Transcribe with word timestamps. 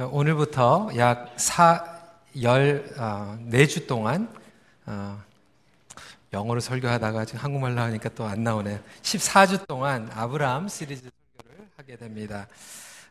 오늘부터 0.00 0.90
약 0.96 1.32
4, 1.36 1.84
14주 2.36 3.82
어, 3.82 3.86
동안 3.88 4.32
어, 4.86 5.20
영어로 6.32 6.60
설교하다가 6.60 7.24
지금 7.24 7.40
한국말로 7.40 7.80
하니까 7.80 8.08
또 8.10 8.24
안 8.24 8.44
나오네요. 8.44 8.78
14주 9.02 9.66
동안 9.66 10.08
아브라함 10.14 10.68
시리즈 10.68 11.02
설교를 11.02 11.68
하게 11.76 11.96
됩니다. 11.96 12.46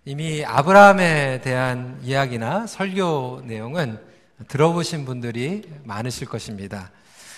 이미 0.05 0.45
아브라함에 0.45 1.41
대한 1.41 1.99
이야기나 2.03 2.67
설교 2.67 3.41
내용은 3.43 3.99
들어보신 4.47 5.03
분들이 5.03 5.69
많으실 5.83 6.25
것입니다. 6.29 6.91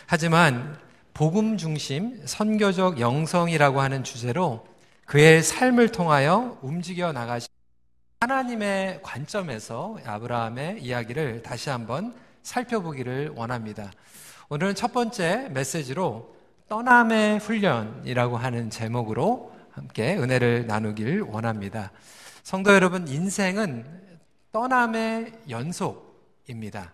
하지만 0.05 0.77
복음 1.15 1.57
중심 1.57 2.21
선교적 2.23 2.99
영성이라고 2.99 3.81
하는 3.81 4.03
주제로 4.03 4.67
그의 5.05 5.41
삶을 5.41 5.91
통하여 5.91 6.59
움직여 6.61 7.11
나가신 7.13 7.49
하나님의 8.21 8.99
관점에서 9.01 9.97
아브라함의 10.05 10.83
이야기를 10.83 11.41
다시 11.41 11.69
한번 11.69 12.13
살펴보기를 12.43 13.29
원합니다. 13.29 13.93
오늘은 14.49 14.75
첫 14.75 14.91
번째 14.91 15.47
메시지로 15.53 16.35
떠남의 16.67 17.39
훈련이라고 17.39 18.35
하는 18.35 18.69
제목으로 18.69 19.55
함께 19.71 20.17
은혜를 20.17 20.67
나누길 20.67 21.21
원합니다. 21.21 21.93
성도 22.43 22.73
여러분, 22.73 23.07
인생은 23.07 23.85
떠남의 24.51 25.31
연속입니다. 25.49 26.91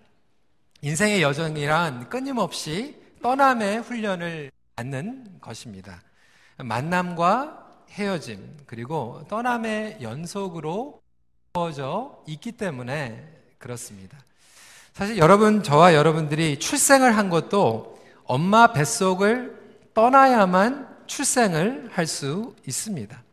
인생의 0.81 1.23
여정이란 1.23 2.09
끊임없이 2.09 3.01
떠남의 3.23 3.79
훈련을 3.79 4.51
받는 4.75 5.39
것입니다. 5.41 6.03
만남과 6.57 7.85
헤어짐, 7.89 8.57
그리고 8.67 9.23
떠남의 9.27 9.97
연속으로 10.03 11.04
주어져 11.55 12.21
있기 12.27 12.51
때문에 12.51 13.25
그렇습니다. 13.59 14.17
사실 14.91 15.17
여러분, 15.17 15.63
저와 15.63 15.93
여러분들이 15.93 16.59
출생을 16.59 17.15
한 17.15 17.29
것도 17.29 17.97
엄마 18.25 18.73
뱃속을 18.73 19.55
떠나야만 19.93 20.85
출생을 21.07 21.89
할 21.93 22.07
수 22.07 22.53
있습니다. 22.67 23.23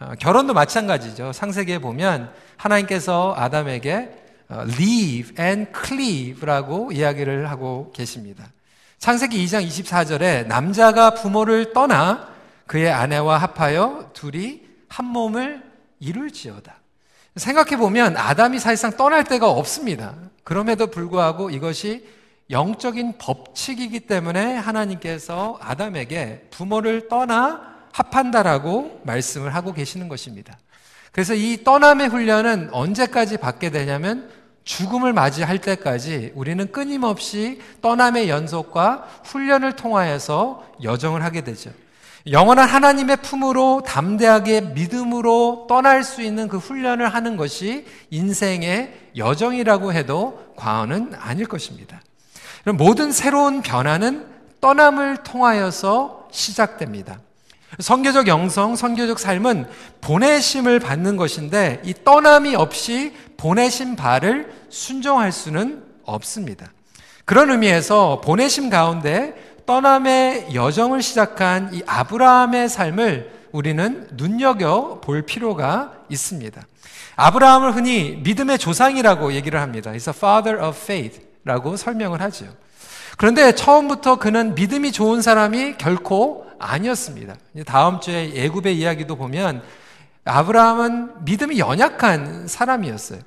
어, 0.00 0.12
결혼도 0.18 0.54
마찬가지죠. 0.54 1.34
상세기에 1.34 1.80
보면 1.80 2.32
하나님께서 2.56 3.34
아담에게 3.36 4.24
어, 4.48 4.62
leave 4.78 5.34
and 5.38 5.70
cleave라고 5.78 6.92
이야기를 6.92 7.50
하고 7.50 7.92
계십니다. 7.94 8.46
창세기 8.98 9.44
2장 9.44 9.66
24절에 9.66 10.46
남자가 10.46 11.12
부모를 11.12 11.74
떠나 11.74 12.28
그의 12.66 12.90
아내와 12.90 13.36
합하여 13.36 14.12
둘이 14.14 14.62
한 14.88 15.04
몸을 15.04 15.62
이룰지어다. 16.00 16.85
생각해 17.36 17.76
보면 17.76 18.16
아담이 18.16 18.58
사실상 18.58 18.96
떠날 18.96 19.24
데가 19.24 19.50
없습니다. 19.50 20.14
그럼에도 20.42 20.86
불구하고 20.88 21.50
이것이 21.50 22.06
영적인 22.50 23.18
법칙이기 23.18 24.00
때문에 24.00 24.54
하나님께서 24.54 25.58
아담에게 25.60 26.48
부모를 26.50 27.08
떠나 27.08 27.76
합한다라고 27.92 29.00
말씀을 29.04 29.54
하고 29.54 29.72
계시는 29.72 30.08
것입니다. 30.08 30.58
그래서 31.12 31.34
이 31.34 31.64
떠남의 31.64 32.08
훈련은 32.08 32.70
언제까지 32.72 33.38
받게 33.38 33.70
되냐면 33.70 34.30
죽음을 34.64 35.12
맞이할 35.12 35.60
때까지 35.60 36.32
우리는 36.34 36.70
끊임없이 36.72 37.60
떠남의 37.80 38.28
연속과 38.28 39.08
훈련을 39.24 39.76
통하여서 39.76 40.66
여정을 40.82 41.24
하게 41.24 41.42
되죠. 41.42 41.70
영원한 42.30 42.68
하나님의 42.68 43.18
품으로 43.18 43.82
담대하게 43.86 44.60
믿음으로 44.60 45.66
떠날 45.68 46.02
수 46.02 46.22
있는 46.22 46.48
그 46.48 46.58
훈련을 46.58 47.14
하는 47.14 47.36
것이 47.36 47.86
인생의 48.10 49.10
여정이라고 49.16 49.92
해도 49.92 50.52
과언은 50.56 51.12
아닐 51.14 51.46
것입니다. 51.46 52.00
모든 52.74 53.12
새로운 53.12 53.62
변화는 53.62 54.26
떠남을 54.60 55.18
통하여서 55.18 56.28
시작됩니다. 56.32 57.20
성교적 57.78 58.26
영성, 58.26 58.74
성교적 58.74 59.20
삶은 59.20 59.68
보내심을 60.00 60.80
받는 60.80 61.16
것인데 61.16 61.80
이 61.84 61.94
떠남이 62.02 62.56
없이 62.56 63.14
보내심 63.36 63.94
바를 63.94 64.52
순종할 64.68 65.30
수는 65.30 65.84
없습니다. 66.04 66.72
그런 67.24 67.50
의미에서 67.50 68.20
보내심 68.24 68.70
가운데 68.70 69.34
떠남의 69.66 70.54
여정을 70.54 71.02
시작한 71.02 71.74
이 71.74 71.82
아브라함의 71.86 72.68
삶을 72.68 73.32
우리는 73.52 74.08
눈여겨 74.12 75.00
볼 75.02 75.22
필요가 75.22 75.92
있습니다. 76.08 76.62
아브라함을 77.16 77.74
흔히 77.74 78.20
믿음의 78.22 78.58
조상이라고 78.58 79.32
얘기를 79.32 79.60
합니다. 79.60 79.90
He's 79.90 80.08
a 80.08 80.14
father 80.16 80.62
of 80.64 80.78
faith라고 80.78 81.76
설명을 81.76 82.20
하죠. 82.22 82.46
그런데 83.16 83.52
처음부터 83.52 84.16
그는 84.16 84.54
믿음이 84.54 84.92
좋은 84.92 85.22
사람이 85.22 85.78
결코 85.78 86.46
아니었습니다. 86.58 87.34
다음 87.64 88.00
주에 88.00 88.34
예굽의 88.34 88.76
이야기도 88.76 89.16
보면 89.16 89.62
아브라함은 90.24 91.24
믿음이 91.24 91.58
연약한 91.58 92.46
사람이었어요. 92.46 93.20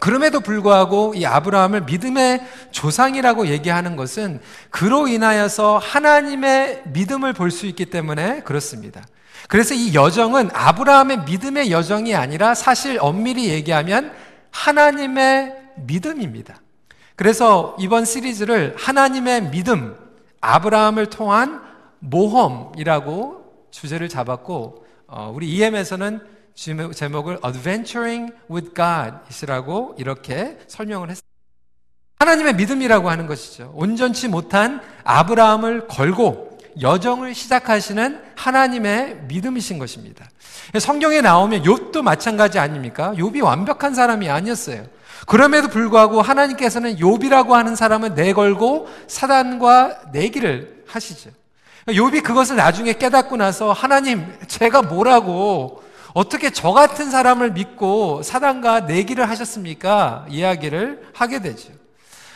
그럼에도 0.00 0.40
불구하고 0.40 1.14
이 1.14 1.24
아브라함을 1.24 1.82
믿음의 1.82 2.44
조상이라고 2.72 3.46
얘기하는 3.46 3.96
것은 3.96 4.40
그로 4.70 5.06
인하여서 5.08 5.78
하나님의 5.78 6.82
믿음을 6.86 7.32
볼 7.32 7.50
수 7.50 7.66
있기 7.66 7.86
때문에 7.86 8.40
그렇습니다. 8.40 9.04
그래서 9.48 9.74
이 9.74 9.94
여정은 9.94 10.50
아브라함의 10.52 11.24
믿음의 11.24 11.70
여정이 11.70 12.14
아니라 12.14 12.54
사실 12.54 12.98
엄밀히 13.00 13.48
얘기하면 13.50 14.12
하나님의 14.50 15.54
믿음입니다. 15.76 16.56
그래서 17.16 17.76
이번 17.78 18.04
시리즈를 18.04 18.74
하나님의 18.78 19.50
믿음, 19.50 19.96
아브라함을 20.40 21.06
통한 21.06 21.62
모험이라고 22.00 23.68
주제를 23.70 24.08
잡았고, 24.08 24.84
어, 25.06 25.32
우리 25.34 25.48
EM에서는 25.50 26.20
제목을 26.54 27.38
Adventuring 27.44 28.32
with 28.50 28.72
God이라고 28.74 29.96
이렇게 29.98 30.58
설명을 30.68 31.10
했습니다. 31.10 31.24
하나님의 32.18 32.54
믿음이라고 32.54 33.10
하는 33.10 33.26
것이죠. 33.26 33.72
온전치 33.74 34.28
못한 34.28 34.80
아브라함을 35.04 35.88
걸고 35.88 36.58
여정을 36.80 37.34
시작하시는 37.34 38.20
하나님의 38.34 39.22
믿음이신 39.28 39.78
것입니다. 39.78 40.28
성경에 40.80 41.20
나오면 41.20 41.62
욥도 41.62 42.02
마찬가지 42.02 42.58
아닙니까? 42.58 43.12
욥이 43.16 43.44
완벽한 43.44 43.94
사람이 43.94 44.28
아니었어요. 44.28 44.86
그럼에도 45.26 45.68
불구하고 45.68 46.20
하나님께서는 46.22 46.96
욥이라고 46.96 47.50
하는 47.50 47.76
사람을 47.76 48.14
내걸고 48.14 48.88
사단과 49.06 50.10
내기를 50.12 50.84
하시죠. 50.86 51.30
욥이 51.86 52.22
그것을 52.22 52.56
나중에 52.56 52.94
깨닫고 52.94 53.36
나서 53.36 53.72
하나님 53.72 54.26
제가 54.48 54.82
뭐라고 54.82 55.83
어떻게 56.14 56.50
저 56.50 56.72
같은 56.72 57.10
사람을 57.10 57.52
믿고 57.52 58.22
사단과 58.22 58.80
내기를 58.80 59.28
하셨습니까? 59.28 60.24
이야기를 60.30 61.08
하게 61.12 61.40
되죠. 61.40 61.72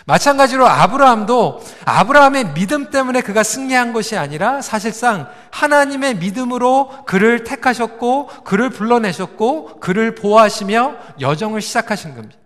마찬가지로 0.04 0.66
아브라함도 0.66 1.62
아브라함의 1.84 2.54
믿음 2.54 2.90
때문에 2.90 3.20
그가 3.20 3.42
승리한 3.42 3.92
것이 3.92 4.16
아니라 4.16 4.62
사실상 4.62 5.28
하나님의 5.50 6.16
믿음으로 6.16 7.04
그를 7.04 7.44
택하셨고 7.44 8.28
그를 8.42 8.70
불러내셨고 8.70 9.80
그를 9.80 10.14
보호하시며 10.14 10.94
여정을 11.20 11.60
시작하신 11.60 12.14
겁니다. 12.14 12.36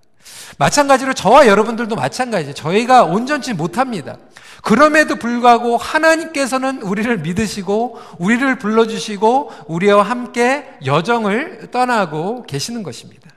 마찬가지로 0.58 1.14
저와 1.14 1.46
여러분들도 1.46 1.94
마찬가지죠. 1.96 2.54
저희가 2.54 3.04
온전치 3.04 3.54
못합니다. 3.54 4.16
그럼에도 4.62 5.16
불구하고 5.16 5.76
하나님께서는 5.76 6.82
우리를 6.82 7.18
믿으시고 7.18 8.00
우리를 8.18 8.58
불러주시고 8.58 9.52
우리와 9.66 10.02
함께 10.02 10.68
여정을 10.84 11.70
떠나고 11.72 12.44
계시는 12.44 12.82
것입니다. 12.82 13.30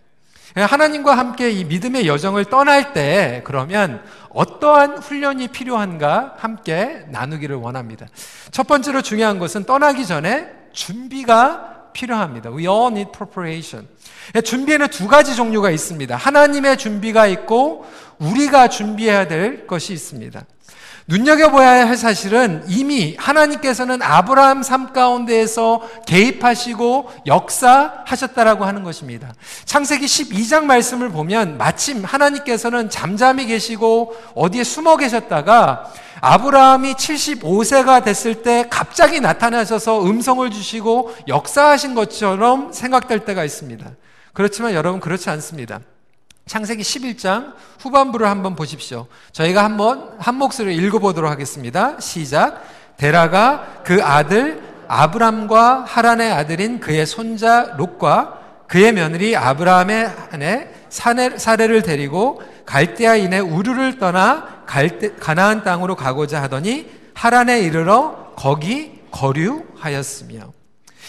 하나님과 0.56 1.18
함께 1.18 1.52
이 1.52 1.66
믿음의 1.66 2.08
여정을 2.08 2.46
떠날 2.46 2.94
때 2.94 3.42
그러면 3.44 4.02
어떠한 4.30 5.00
훈련이 5.00 5.50
필요한가 5.50 6.36
함께 6.38 7.06
나누기를 7.10 7.58
원합니다. 7.58 8.06
첫 8.52 8.66
번째로 8.66 9.02
중요한 9.02 9.38
것은 9.38 9.66
떠나기 9.66 10.06
전에 10.06 10.48
준비가 10.72 11.75
필요합니다. 11.96 12.52
We 12.52 12.68
all 12.68 12.92
need 12.92 13.12
preparation. 13.12 13.88
준비에는 14.44 14.90
두 14.90 15.08
가지 15.08 15.36
종류가 15.36 15.72
있습니다. 15.72 16.16
하나님의 16.16 16.78
준비가 16.78 17.26
있고 17.28 17.86
우리가 18.20 18.68
준비해야 18.68 19.28
될 19.28 19.66
것이 19.66 19.94
있습니다. 19.94 20.44
눈여겨봐야 21.08 21.88
할 21.88 21.98
사실은 21.98 22.64
이미 22.68 23.16
하나님께서는 23.20 24.02
아브라함 24.02 24.64
삶 24.64 24.92
가운데에서 24.92 25.88
개입하시고 26.08 27.12
역사하셨다라고 27.28 28.66
하는 28.66 28.84
것입니다. 28.84 29.36
창세기 29.66 30.04
12장 30.08 30.64
말씀을 30.64 31.10
보면 31.10 31.60
마침 31.60 32.04
하나님께서는 32.04 32.90
잠잠히 32.90 33.46
계시고 33.46 34.16
어디에 34.34 34.64
숨어 34.64 34.98
계셨다가 34.98 35.94
아브라함이 36.26 36.96
75세가 36.96 38.04
됐을 38.04 38.42
때 38.42 38.66
갑자기 38.68 39.20
나타나셔서 39.20 40.06
음성을 40.06 40.50
주시고 40.50 41.14
역사하신 41.28 41.94
것처럼 41.94 42.74
생각될 42.74 43.26
때가 43.26 43.44
있습니다. 43.44 43.86
그렇지만 44.34 44.74
여러분 44.74 45.00
그렇지 45.00 45.30
않습니다. 45.30 45.82
창세기 46.48 46.82
11장 46.82 47.54
후반부를 47.80 48.28
한번 48.28 48.56
보십시오. 48.56 49.06
저희가 49.34 49.64
한번 49.64 50.16
한 50.18 50.34
목소리로 50.36 50.84
읽어보도록 50.88 51.30
하겠습니다. 51.30 52.00
시작. 52.00 52.64
데라가 52.98 53.82
그 53.84 54.04
아들 54.04 54.64
아브람과 54.88 55.84
하란의 55.88 56.32
아들인 56.32 56.80
그의 56.80 57.06
손자 57.06 57.76
롯과 57.78 58.40
그의 58.68 58.94
며느리 58.94 59.36
아브라함의 59.38 60.12
아내 60.32 60.70
사례를 60.90 61.84
데리고 61.84 62.42
갈대아인의 62.66 63.42
우르를 63.42 64.00
떠나 64.00 64.64
갈대, 64.66 65.14
가나안 65.16 65.64
땅으로 65.64 65.96
가고자 65.96 66.42
하더니 66.42 66.90
하란에 67.14 67.60
이르러 67.60 68.34
거기 68.36 69.02
거류하였으며 69.12 70.54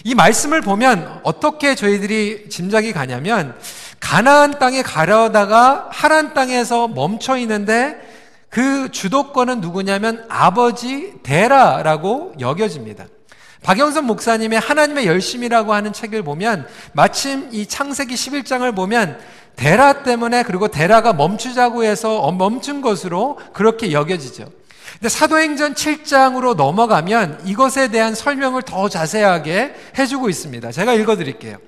이 0.04 0.14
말씀을 0.14 0.60
보면 0.60 1.20
어떻게 1.22 1.74
저희들이 1.74 2.48
짐작이 2.48 2.92
가냐면 2.92 3.56
가나안 3.98 4.58
땅에 4.58 4.82
가려다가 4.82 5.88
하란 5.90 6.34
땅에서 6.34 6.88
멈춰 6.88 7.36
있는데 7.38 7.96
그 8.48 8.90
주도권은 8.90 9.60
누구냐면 9.60 10.24
아버지 10.28 11.14
데라라고 11.22 12.34
여겨집니다. 12.38 13.06
박영선 13.62 14.04
목사님의 14.04 14.60
하나님의 14.60 15.06
열심이라고 15.06 15.74
하는 15.74 15.92
책을 15.92 16.22
보면 16.22 16.68
마침 16.92 17.48
이 17.50 17.66
창세기 17.66 18.14
11장을 18.14 18.74
보면 18.76 19.18
데라 19.56 20.02
때문에 20.02 20.42
그리고 20.42 20.68
데라가 20.68 21.12
멈추자고 21.12 21.84
해서 21.84 22.30
멈춘 22.32 22.82
것으로 22.82 23.38
그렇게 23.52 23.92
여겨지죠. 23.92 24.50
근데 24.92 25.08
사도행전 25.08 25.74
7장으로 25.74 26.54
넘어가면 26.54 27.42
이것에 27.44 27.88
대한 27.88 28.14
설명을 28.14 28.62
더 28.62 28.88
자세하게 28.88 29.74
해주고 29.98 30.28
있습니다. 30.28 30.72
제가 30.72 30.94
읽어드릴게요. 30.94 31.58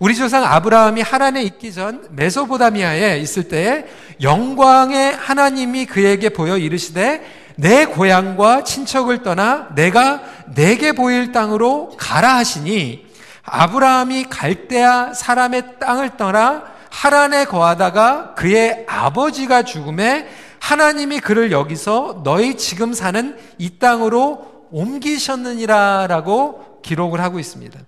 우리 0.00 0.14
조상 0.16 0.44
아브라함이 0.44 1.02
하란에 1.02 1.42
있기 1.44 1.72
전 1.72 2.06
메소포다미아에 2.10 3.18
있을 3.18 3.44
때에 3.48 3.84
영광의 4.20 5.14
하나님이 5.14 5.86
그에게 5.86 6.30
보여 6.30 6.58
이르시되 6.58 7.24
내 7.56 7.84
고향과 7.86 8.64
친척을 8.64 9.22
떠나 9.22 9.68
내가 9.74 10.22
내게 10.54 10.92
보일 10.92 11.30
땅으로 11.30 11.96
가라 11.96 12.36
하시니 12.36 13.06
아브라함이 13.44 14.24
갈대아 14.24 15.14
사람의 15.14 15.78
땅을 15.78 16.16
떠나 16.16 16.73
하란에 16.94 17.46
거하다가 17.46 18.34
그의 18.34 18.84
아버지가 18.86 19.64
죽음에 19.64 20.28
하나님이 20.60 21.18
그를 21.18 21.50
여기서 21.50 22.20
너희 22.22 22.56
지금 22.56 22.94
사는 22.94 23.36
이 23.58 23.78
땅으로 23.78 24.68
옮기셨느니라라고 24.70 26.80
기록을 26.82 27.20
하고 27.20 27.40
있습니다. 27.40 27.80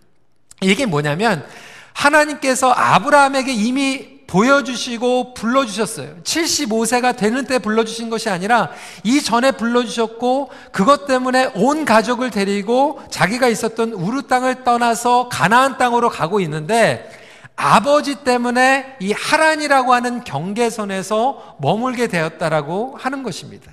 이게 0.61 0.87
뭐냐면 0.87 1.47
하나님께서 1.93 2.73
아브라함에게 2.73 3.53
이미 3.53 4.17
보여주시고 4.27 5.35
불러주셨어요. 5.35 6.17
75세가 6.25 7.17
되는 7.17 7.47
때 7.47 7.61
불러주신 7.61 8.11
것이 8.11 8.29
아니라 8.29 8.71
이전에 9.05 9.53
불러주셨고 9.53 10.51
그것 10.73 11.07
때문에 11.07 11.53
온 11.55 11.85
가족을 11.85 12.31
데리고 12.31 13.01
자기가 13.11 13.47
있었던 13.47 13.93
우르 13.93 14.23
땅을 14.23 14.65
떠나서 14.65 15.29
가나안 15.29 15.79
땅으로 15.79 16.11
가고 16.11 16.41
있는데 16.41 17.16
아버지 17.57 18.23
때문에 18.23 18.97
이 19.01 19.13
하란이라고 19.13 19.95
하는 19.95 20.23
경계선에서 20.23 21.57
머물게 21.61 22.07
되었다라고 22.07 22.97
하는 22.97 23.23
것입니다. 23.23 23.73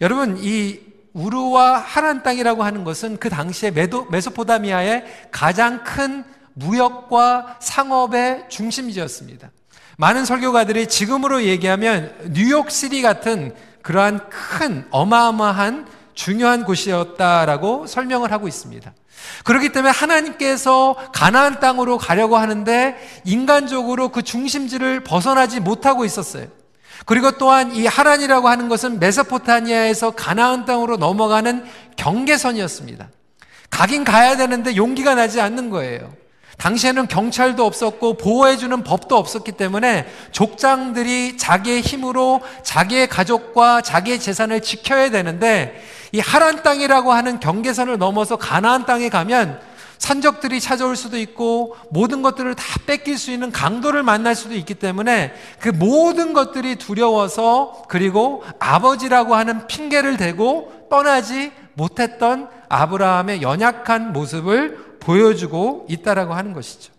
여러분, 0.00 0.38
이 0.40 0.80
우르와 1.12 1.78
하란 1.78 2.22
땅이라고 2.22 2.62
하는 2.62 2.84
것은 2.84 3.18
그 3.18 3.30
당시에 3.30 3.70
메도, 3.70 4.06
메소포다미아의 4.06 5.04
가장 5.30 5.84
큰 5.84 6.24
무역과 6.54 7.58
상업의 7.60 8.46
중심지였습니다. 8.48 9.50
많은 9.98 10.24
설교가들이 10.24 10.88
지금으로 10.88 11.44
얘기하면 11.44 12.14
뉴욕시리 12.32 13.00
같은 13.00 13.54
그러한 13.82 14.28
큰 14.28 14.86
어마어마한 14.90 15.86
중요한 16.14 16.64
곳이었다라고 16.64 17.86
설명을 17.86 18.32
하고 18.32 18.48
있습니다. 18.48 18.92
그렇기 19.44 19.70
때문에 19.70 19.92
하나님께서 19.92 20.96
가나안 21.12 21.60
땅으로 21.60 21.98
가려고 21.98 22.36
하는데 22.36 22.96
인간적으로 23.24 24.08
그 24.08 24.22
중심지를 24.22 25.04
벗어나지 25.04 25.60
못하고 25.60 26.04
있었어요. 26.04 26.46
그리고 27.04 27.32
또한 27.32 27.74
이 27.74 27.86
하란이라고 27.86 28.48
하는 28.48 28.68
것은 28.68 28.98
메소포타니아에서 28.98 30.12
가나안 30.12 30.64
땅으로 30.64 30.96
넘어가는 30.96 31.64
경계선이었습니다. 31.96 33.10
가긴 33.70 34.04
가야 34.04 34.36
되는데 34.36 34.76
용기가 34.76 35.14
나지 35.14 35.40
않는 35.40 35.70
거예요. 35.70 36.12
당시에는 36.58 37.06
경찰도 37.06 37.64
없었고 37.64 38.16
보호해주는 38.16 38.82
법도 38.82 39.16
없었기 39.16 39.52
때문에 39.52 40.06
족장들이 40.32 41.36
자기의 41.36 41.82
힘으로 41.82 42.40
자기의 42.62 43.08
가족과 43.08 43.82
자기의 43.82 44.18
재산을 44.18 44.62
지켜야 44.62 45.10
되는데 45.10 45.82
이 46.16 46.20
하란 46.20 46.62
땅이라고 46.62 47.12
하는 47.12 47.40
경계선을 47.40 47.98
넘어서 47.98 48.36
가나안 48.36 48.86
땅에 48.86 49.10
가면 49.10 49.60
산적들이 49.98 50.62
찾아올 50.62 50.96
수도 50.96 51.18
있고 51.18 51.76
모든 51.90 52.22
것들을 52.22 52.54
다 52.54 52.64
뺏길 52.86 53.18
수 53.18 53.30
있는 53.30 53.52
강도를 53.52 54.02
만날 54.02 54.34
수도 54.34 54.54
있기 54.54 54.76
때문에 54.76 55.34
그 55.60 55.68
모든 55.68 56.32
것들이 56.32 56.76
두려워서 56.76 57.84
그리고 57.90 58.42
아버지라고 58.58 59.34
하는 59.34 59.66
핑계를 59.66 60.16
대고 60.16 60.86
떠나지 60.88 61.52
못했던 61.74 62.48
아브라함의 62.70 63.42
연약한 63.42 64.14
모습을 64.14 64.96
보여주고 65.00 65.86
있다라고 65.90 66.32
하는 66.32 66.54
것이죠. 66.54 66.94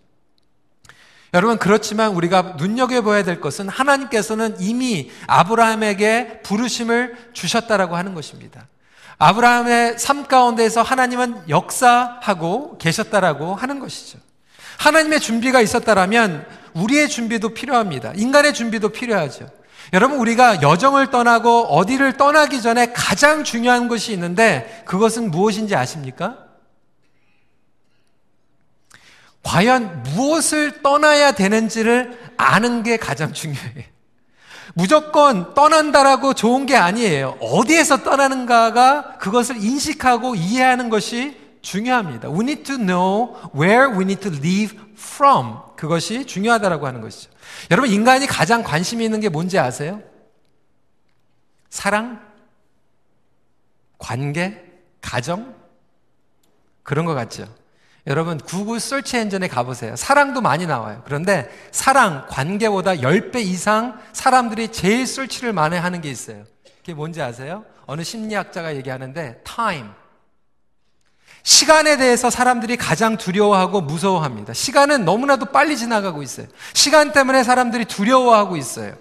여러분 1.33 1.57
그렇지만 1.57 2.11
우리가 2.11 2.55
눈여겨봐야 2.59 3.23
될 3.23 3.41
것은 3.41 3.67
하나님께서는 3.67 4.57
이미 4.59 5.09
아브라함에게 5.25 6.41
부르심을 6.43 7.31
주셨다라고 7.33 7.95
하는 7.95 8.13
것입니다. 8.13 8.67
아브라함의 9.19 9.97
삶 9.97 10.25
가운데서 10.27 10.81
하나님은 10.83 11.49
역사하고 11.49 12.77
계셨다라고 12.77 13.55
하는 13.55 13.79
것이죠. 13.79 14.19
하나님의 14.77 15.19
준비가 15.19 15.59
있었다라면 15.61 16.45
우리의 16.73 17.09
준비도 17.09 17.49
필요합니다. 17.49 18.13
인간의 18.15 18.53
준비도 18.53 18.89
필요하죠. 18.89 19.49
여러분, 19.93 20.19
우리가 20.19 20.61
여정을 20.61 21.09
떠나고 21.09 21.63
어디를 21.67 22.17
떠나기 22.17 22.61
전에 22.61 22.91
가장 22.93 23.43
중요한 23.43 23.87
것이 23.87 24.11
있는데 24.13 24.83
그것은 24.85 25.31
무엇인지 25.31 25.75
아십니까? 25.75 26.37
과연 29.43 30.03
무엇을 30.03 30.83
떠나야 30.83 31.31
되는지를 31.31 32.19
아는 32.35 32.83
게 32.83 32.97
가장 32.97 33.31
중요해요. 33.33 33.96
무조건 34.77 35.55
떠난다라고 35.55 36.36
좋은 36.36 36.67
게 36.67 36.75
아니에요. 36.75 37.39
어디에서 37.41 38.03
떠나는가가 38.03 39.17
그것을 39.17 39.57
인식하고 39.57 40.36
이해하는 40.36 40.89
것이 40.89 41.36
중요합니다. 41.63 42.29
We 42.29 42.41
need 42.41 42.63
to 42.65 42.77
know 42.77 43.34
where 43.55 43.91
we 43.91 44.03
need 44.03 44.22
to 44.22 44.31
leave 44.31 44.77
from. 44.93 45.57
그것이 45.75 46.27
중요하다라고 46.27 46.86
하는 46.86 47.01
것이죠. 47.01 47.31
여러분, 47.72 47.89
인간이 47.89 48.27
가장 48.27 48.62
관심이 48.62 49.03
있는 49.03 49.19
게 49.19 49.29
뭔지 49.29 49.57
아세요? 49.57 50.00
사랑? 51.72 52.22
관계? 53.98 54.63
가정? 55.01 55.55
그런 56.84 57.05
것 57.05 57.15
같죠? 57.15 57.48
여러분 58.07 58.37
구글 58.37 58.79
설치 58.79 59.17
엔진에 59.17 59.49
가보세요. 59.49 59.95
사랑도 59.97 60.39
많이 60.39 60.65
나와요. 60.65 61.01
그런데 61.05 61.49
사랑, 61.71 62.25
관계보다 62.29 62.95
10배 62.95 63.41
이상 63.41 63.99
사람들이 64.13 64.69
제일 64.69 65.05
설치를 65.05 65.51
많이 65.51 65.75
하는 65.77 65.99
게 65.99 66.09
있어요. 66.09 66.45
그게 66.79 66.93
뭔지 66.93 67.21
아세요? 67.21 67.65
어느 67.85 68.03
심리학자가 68.03 68.75
얘기하는데 68.77 69.41
time. 69.43 69.89
시간에 71.43 71.97
대해서 71.97 72.29
사람들이 72.29 72.77
가장 72.77 73.17
두려워하고 73.17 73.81
무서워합니다. 73.81 74.53
시간은 74.53 75.03
너무나도 75.03 75.47
빨리 75.47 75.75
지나가고 75.77 76.23
있어요. 76.23 76.47
시간 76.73 77.11
때문에 77.11 77.43
사람들이 77.43 77.85
두려워하고 77.85 78.55
있어요. 78.55 78.95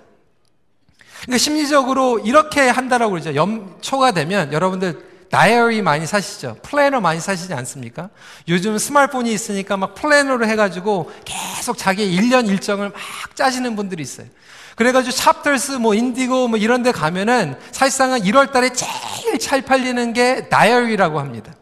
그러니까 1.22 1.38
심리적으로 1.38 2.18
이렇게 2.20 2.68
한다라고 2.68 3.12
그러죠. 3.12 3.34
연초가 3.36 4.12
되면 4.12 4.52
여러분들 4.52 5.15
다이어리 5.30 5.82
많이 5.82 6.06
사시죠? 6.06 6.56
플래너 6.62 7.00
많이 7.00 7.20
사시지 7.20 7.52
않습니까? 7.54 8.10
요즘 8.48 8.78
스마트폰이 8.78 9.32
있으니까 9.32 9.76
막 9.76 9.94
플래너로 9.94 10.46
해가지고 10.46 11.10
계속 11.24 11.76
자기의 11.76 12.16
1년 12.16 12.48
일정을 12.48 12.90
막 12.90 13.36
짜시는 13.36 13.76
분들이 13.76 14.02
있어요. 14.02 14.26
그래가지고 14.76 15.16
찹터스 15.16 15.72
뭐 15.72 15.94
인디고 15.94 16.48
뭐 16.48 16.58
이런 16.58 16.82
데 16.82 16.92
가면은 16.92 17.56
사실상은 17.72 18.20
1월 18.20 18.52
달에 18.52 18.70
제일 18.72 19.38
잘 19.38 19.62
팔리는 19.62 20.12
게 20.12 20.48
다이어리라고 20.48 21.18
합니다. 21.18 21.54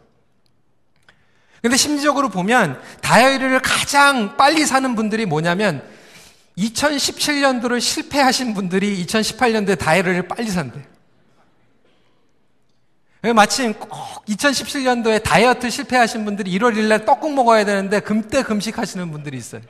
근데 1.61 1.77
심리적으로 1.77 2.29
보면 2.29 2.79
다이어리를 3.01 3.59
가장 3.61 4.37
빨리 4.37 4.65
사는 4.65 4.95
분들이 4.95 5.25
뭐냐면 5.25 5.81
2017년도를 6.57 7.81
실패하신 7.81 8.53
분들이 8.53 9.03
2018년도에 9.05 9.79
다이어리를 9.79 10.27
빨리 10.27 10.49
산대요. 10.49 10.94
마침 13.33 13.73
꼭 13.73 13.89
2017년도에 14.27 15.23
다이어트 15.23 15.69
실패하신 15.69 16.25
분들이 16.25 16.57
1월 16.57 16.73
1일 16.75 16.87
날 16.87 17.05
떡국 17.05 17.33
먹어야 17.33 17.65
되는데 17.65 17.99
금때 17.99 18.41
금식하시는 18.43 19.11
분들이 19.11 19.37
있어요. 19.37 19.61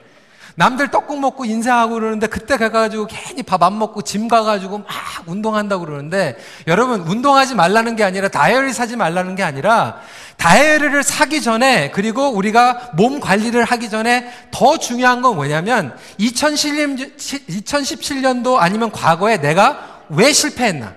남들 0.58 0.90
떡국 0.90 1.20
먹고 1.20 1.44
인사하고 1.44 1.96
그러는데 1.96 2.28
그때 2.28 2.56
가가지고 2.56 3.08
괜히 3.08 3.44
밥 3.44 3.62
안 3.62 3.78
먹고 3.78 4.04
짐 4.04 4.30
가가지고 4.30 4.78
막 4.80 4.88
운동한다고 5.26 5.86
그러는데 5.86 6.38
여러분 6.68 7.02
운동하지 7.02 7.56
말라는 7.56 7.98
게 7.98 8.06
아니라 8.06 8.30
다이어리 8.30 8.72
사지 8.72 8.96
말라는 8.96 9.36
게 9.36 9.44
아니라 9.44 10.00
다이어리를 10.38 11.04
사기 11.04 11.42
전에 11.42 11.92
그리고 11.92 12.30
우리가 12.30 12.92
몸 12.94 13.20
관리를 13.20 13.66
하기 13.66 13.90
전에 13.90 14.32
더 14.52 14.78
중요한 14.78 15.22
건 15.22 15.36
뭐냐면 15.36 15.94
2017년도 16.20 18.56
아니면 18.58 18.92
과거에 18.92 19.42
내가 19.42 20.04
왜 20.10 20.32
실패했나? 20.32 20.94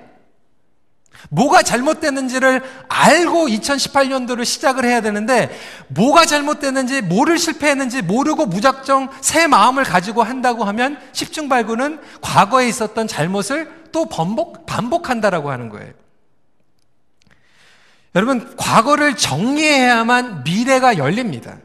뭐가 1.31 1.63
잘못됐는지를 1.63 2.63
알고 2.89 3.49
2018년도를 3.49 4.45
시작을 4.45 4.85
해야 4.85 5.01
되는데 5.01 5.51
뭐가 5.89 6.25
잘못됐는지 6.25 7.03
뭐를 7.03 7.39
실패했는지 7.39 8.03
모르고 8.03 8.47
무작정 8.47 9.11
새 9.21 9.47
마음을 9.47 9.85
가지고 9.85 10.23
한다고 10.23 10.65
하면 10.65 10.99
십중 11.13 11.49
발구는 11.49 12.01
과거에 12.21 12.69
있었던 12.69 13.07
잘못을 13.07 13.71
또 13.93 14.07
반복, 14.07 14.67
반복한다라고 14.67 15.51
하는 15.51 15.69
거예요. 15.69 15.93
여러분, 18.15 18.57
과거를 18.57 19.17
정리해야만 19.17 20.45
미래가 20.45 20.97
열립니다. 20.97 21.59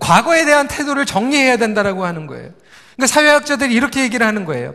과거에 0.00 0.44
대한 0.44 0.68
태도를 0.68 1.06
정리해야 1.06 1.56
된다라고 1.56 2.04
하는 2.04 2.26
거예요. 2.26 2.50
그러니까 2.96 3.06
사회학자들이 3.06 3.72
이렇게 3.72 4.02
얘기를 4.02 4.26
하는 4.26 4.44
거예요. 4.44 4.74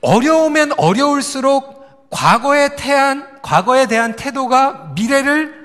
어려우면 0.00 0.72
어려울수록 0.78 1.81
과거에 2.12 2.76
태한, 2.76 3.40
과거에 3.42 3.86
대한 3.86 4.14
태도가 4.14 4.92
미래를 4.94 5.62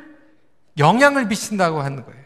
영향을 0.80 1.26
미친다고 1.26 1.82
하는 1.82 2.04
거예요. 2.04 2.18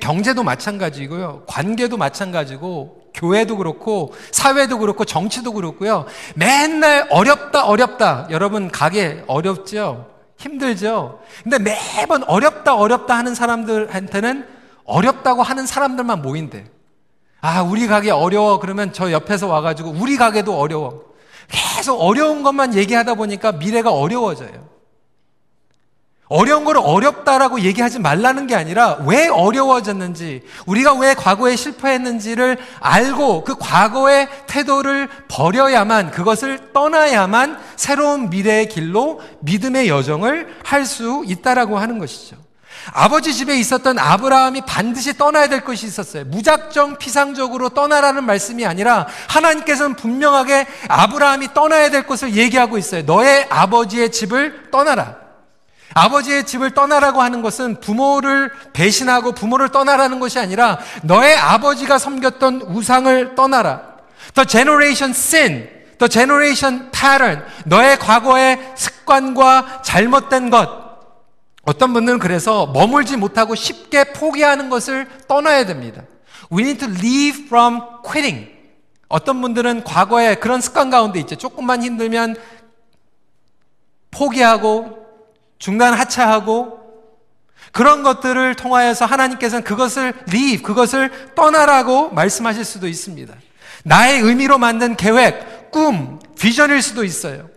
경제도 0.00 0.42
마찬가지고요. 0.42 1.44
관계도 1.46 1.96
마찬가지고, 1.96 3.12
교회도 3.14 3.56
그렇고, 3.56 4.12
사회도 4.32 4.78
그렇고, 4.78 5.04
정치도 5.04 5.52
그렇고요. 5.52 6.06
맨날 6.34 7.06
어렵다, 7.08 7.64
어렵다. 7.64 8.26
여러분, 8.30 8.68
가게 8.70 9.22
어렵죠? 9.28 10.10
힘들죠? 10.38 11.20
근데 11.44 11.58
매번 11.60 12.24
어렵다, 12.24 12.74
어렵다 12.74 13.16
하는 13.16 13.34
사람들한테는 13.36 14.46
어렵다고 14.84 15.44
하는 15.44 15.66
사람들만 15.66 16.20
모인대. 16.20 16.64
아, 17.40 17.62
우리 17.62 17.86
가게 17.86 18.10
어려워. 18.10 18.58
그러면 18.58 18.92
저 18.92 19.12
옆에서 19.12 19.46
와가지고, 19.46 19.90
우리 19.90 20.16
가게도 20.16 20.58
어려워. 20.58 21.15
계속 21.48 21.96
어려운 21.96 22.42
것만 22.42 22.74
얘기하다 22.74 23.14
보니까 23.14 23.52
미래가 23.52 23.90
어려워져요. 23.92 24.66
어려운 26.28 26.64
걸 26.64 26.76
어렵다라고 26.76 27.60
얘기하지 27.60 28.00
말라는 28.00 28.48
게 28.48 28.56
아니라 28.56 28.98
왜 29.06 29.28
어려워졌는지, 29.28 30.42
우리가 30.66 30.94
왜 30.94 31.14
과거에 31.14 31.54
실패했는지를 31.54 32.58
알고 32.80 33.44
그 33.44 33.54
과거의 33.56 34.28
태도를 34.48 35.08
버려야만, 35.28 36.10
그것을 36.10 36.72
떠나야만 36.72 37.58
새로운 37.76 38.28
미래의 38.30 38.68
길로 38.68 39.20
믿음의 39.40 39.88
여정을 39.88 40.56
할 40.64 40.84
수 40.84 41.22
있다라고 41.26 41.78
하는 41.78 41.98
것이죠. 41.98 42.45
아버지 42.92 43.34
집에 43.34 43.56
있었던 43.58 43.98
아브라함이 43.98 44.62
반드시 44.62 45.16
떠나야 45.16 45.48
될 45.48 45.64
것이 45.64 45.86
있었어요. 45.86 46.24
무작정 46.26 46.98
피상적으로 46.98 47.68
떠나라는 47.70 48.24
말씀이 48.24 48.64
아니라 48.64 49.06
하나님께서는 49.28 49.96
분명하게 49.96 50.66
아브라함이 50.88 51.54
떠나야 51.54 51.90
될 51.90 52.06
것을 52.06 52.34
얘기하고 52.34 52.78
있어요. 52.78 53.02
너의 53.02 53.46
아버지의 53.50 54.12
집을 54.12 54.70
떠나라. 54.70 55.16
아버지의 55.94 56.44
집을 56.44 56.72
떠나라고 56.72 57.22
하는 57.22 57.42
것은 57.42 57.80
부모를 57.80 58.50
배신하고 58.72 59.32
부모를 59.32 59.70
떠나라는 59.70 60.20
것이 60.20 60.38
아니라 60.38 60.78
너의 61.02 61.36
아버지가 61.36 61.98
섬겼던 61.98 62.62
우상을 62.68 63.34
떠나라. 63.34 63.82
The 64.34 64.46
generation 64.46 65.10
sin, 65.10 65.68
the 65.98 66.08
generation 66.10 66.90
pattern, 66.90 67.42
너의 67.64 67.98
과거의 67.98 68.58
습관과 68.74 69.80
잘못된 69.82 70.50
것, 70.50 70.85
어떤 71.66 71.92
분들은 71.92 72.20
그래서 72.20 72.66
머물지 72.66 73.16
못하고 73.16 73.56
쉽게 73.56 74.12
포기하는 74.12 74.70
것을 74.70 75.08
떠나야 75.26 75.66
됩니다. 75.66 76.02
We 76.52 76.62
need 76.62 76.78
to 76.78 76.88
leave 76.88 77.46
from 77.46 77.80
quitting. 78.04 78.48
어떤 79.08 79.42
분들은 79.42 79.82
과거에 79.82 80.36
그런 80.36 80.60
습관 80.60 80.90
가운데 80.90 81.18
있죠. 81.20 81.34
조금만 81.34 81.82
힘들면 81.82 82.36
포기하고 84.12 85.06
중단 85.58 85.92
하차하고 85.92 86.78
그런 87.72 88.04
것들을 88.04 88.54
통하여서 88.54 89.04
하나님께서는 89.04 89.64
그것을 89.64 90.14
leave, 90.28 90.62
그것을 90.62 91.10
떠나라고 91.34 92.10
말씀하실 92.10 92.64
수도 92.64 92.86
있습니다. 92.86 93.34
나의 93.82 94.20
의미로 94.20 94.58
만든 94.58 94.94
계획, 94.94 95.72
꿈, 95.72 96.20
비전일 96.38 96.80
수도 96.80 97.02
있어요. 97.02 97.55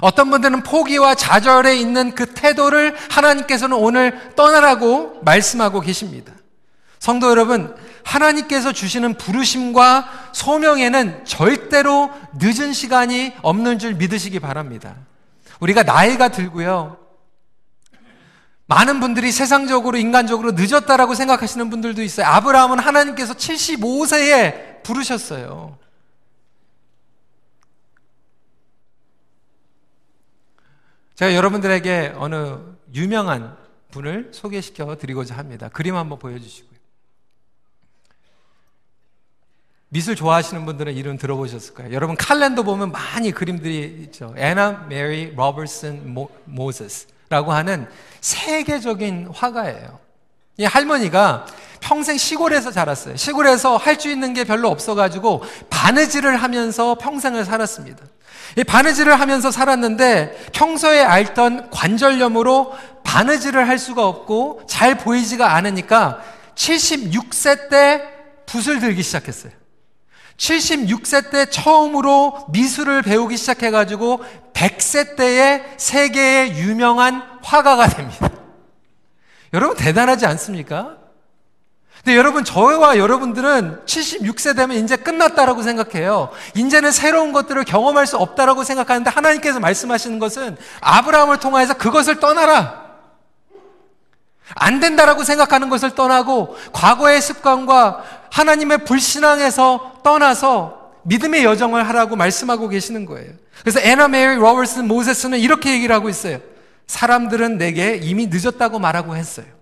어떤 0.00 0.30
분들은 0.30 0.62
포기와 0.62 1.14
좌절에 1.14 1.76
있는 1.76 2.14
그 2.14 2.26
태도를 2.26 2.96
하나님께서는 3.10 3.76
오늘 3.76 4.34
떠나라고 4.36 5.20
말씀하고 5.22 5.80
계십니다. 5.80 6.32
성도 6.98 7.30
여러분, 7.30 7.74
하나님께서 8.04 8.72
주시는 8.72 9.14
부르심과 9.14 10.30
소명에는 10.32 11.24
절대로 11.24 12.10
늦은 12.38 12.72
시간이 12.72 13.34
없는 13.42 13.78
줄 13.78 13.94
믿으시기 13.94 14.40
바랍니다. 14.40 14.94
우리가 15.60 15.82
나이가 15.82 16.28
들고요. 16.28 16.96
많은 18.66 19.00
분들이 19.00 19.32
세상적으로, 19.32 19.96
인간적으로 19.96 20.52
늦었다라고 20.52 21.14
생각하시는 21.14 21.70
분들도 21.70 22.02
있어요. 22.02 22.26
아브라함은 22.26 22.78
하나님께서 22.78 23.34
75세에 23.34 24.82
부르셨어요. 24.82 25.78
제가 31.18 31.34
여러분들에게 31.34 32.14
어느 32.16 32.58
유명한 32.94 33.56
분을 33.90 34.28
소개시켜 34.32 34.96
드리고자 34.96 35.36
합니다. 35.36 35.68
그림 35.72 35.96
한번 35.96 36.20
보여주시고요. 36.20 36.78
미술 39.88 40.14
좋아하시는 40.14 40.64
분들은 40.64 40.94
이름 40.94 41.18
들어보셨을 41.18 41.74
거예요. 41.74 41.92
여러분 41.92 42.14
칼렌더 42.14 42.62
보면 42.62 42.92
많이 42.92 43.32
그림들이 43.32 44.02
있죠. 44.04 44.32
에나 44.36 44.86
메리 44.88 45.34
로버슨 45.34 46.14
모세스라고 46.44 47.50
하는 47.52 47.88
세계적인 48.20 49.30
화가예요. 49.34 49.98
이 50.58 50.64
할머니가 50.66 51.46
평생 51.80 52.16
시골에서 52.16 52.70
자랐어요. 52.70 53.16
시골에서 53.16 53.76
할 53.76 53.98
수 53.98 54.08
있는 54.08 54.34
게 54.34 54.44
별로 54.44 54.68
없어가지고 54.68 55.42
바느질을 55.68 56.36
하면서 56.36 56.94
평생을 56.96 57.44
살았습니다. 57.44 58.04
이 58.56 58.64
바느질을 58.64 59.18
하면서 59.18 59.50
살았는데 59.50 60.48
평소에 60.52 61.02
앓던 61.02 61.70
관절염으로 61.70 62.74
바느질을 63.04 63.68
할 63.68 63.78
수가 63.78 64.06
없고 64.06 64.62
잘 64.66 64.96
보이지가 64.96 65.54
않으니까 65.54 66.22
76세 66.54 67.68
때 67.68 68.02
붓을 68.46 68.80
들기 68.80 69.02
시작했어요. 69.02 69.52
76세 70.36 71.30
때 71.30 71.46
처음으로 71.46 72.46
미술을 72.50 73.02
배우기 73.02 73.36
시작해가지고 73.36 74.20
100세 74.54 75.16
때에 75.16 75.62
세계의 75.76 76.58
유명한 76.58 77.22
화가가 77.42 77.88
됩니다. 77.88 78.30
여러분 79.52 79.76
대단하지 79.76 80.26
않습니까? 80.26 80.96
근데 82.08 82.16
여러분, 82.16 82.42
저와 82.42 82.96
여러분들은 82.96 83.82
76세 83.84 84.56
되면 84.56 84.78
이제 84.78 84.96
끝났다라고 84.96 85.62
생각해요. 85.62 86.30
이제는 86.54 86.90
새로운 86.90 87.34
것들을 87.34 87.62
경험할 87.64 88.06
수 88.06 88.16
없다라고 88.16 88.64
생각하는데 88.64 89.10
하나님께서 89.10 89.60
말씀하시는 89.60 90.18
것은 90.18 90.56
아브라함을 90.80 91.36
통하여서 91.38 91.74
그것을 91.74 92.18
떠나라. 92.18 92.82
안 94.54 94.80
된다라고 94.80 95.22
생각하는 95.22 95.68
것을 95.68 95.90
떠나고 95.90 96.56
과거의 96.72 97.20
습관과 97.20 98.02
하나님의 98.30 98.86
불신앙에서 98.86 100.00
떠나서 100.02 100.92
믿음의 101.02 101.44
여정을 101.44 101.86
하라고 101.90 102.16
말씀하고 102.16 102.68
계시는 102.68 103.04
거예요. 103.04 103.34
그래서 103.60 103.80
에나 103.80 104.08
메리 104.08 104.36
로버슨 104.36 104.88
모세스는 104.88 105.40
이렇게 105.40 105.74
얘기를 105.74 105.94
하고 105.94 106.08
있어요. 106.08 106.38
사람들은 106.86 107.58
내게 107.58 108.00
이미 108.02 108.28
늦었다고 108.28 108.78
말하고 108.78 109.14
했어요. 109.14 109.57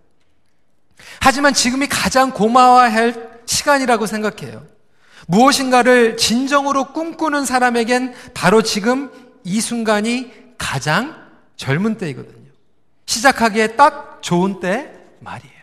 하지만 1.20 1.54
지금이 1.54 1.88
가장 1.88 2.30
고마워할 2.30 3.40
시간이라고 3.46 4.06
생각해요. 4.06 4.64
무엇인가를 5.26 6.16
진정으로 6.16 6.92
꿈꾸는 6.92 7.44
사람에겐 7.44 8.14
바로 8.34 8.62
지금 8.62 9.10
이 9.44 9.60
순간이 9.60 10.32
가장 10.58 11.16
젊은 11.56 11.96
때이거든요. 11.98 12.50
시작하기에 13.06 13.68
딱 13.76 14.18
좋은 14.22 14.60
때 14.60 14.92
말이에요. 15.20 15.55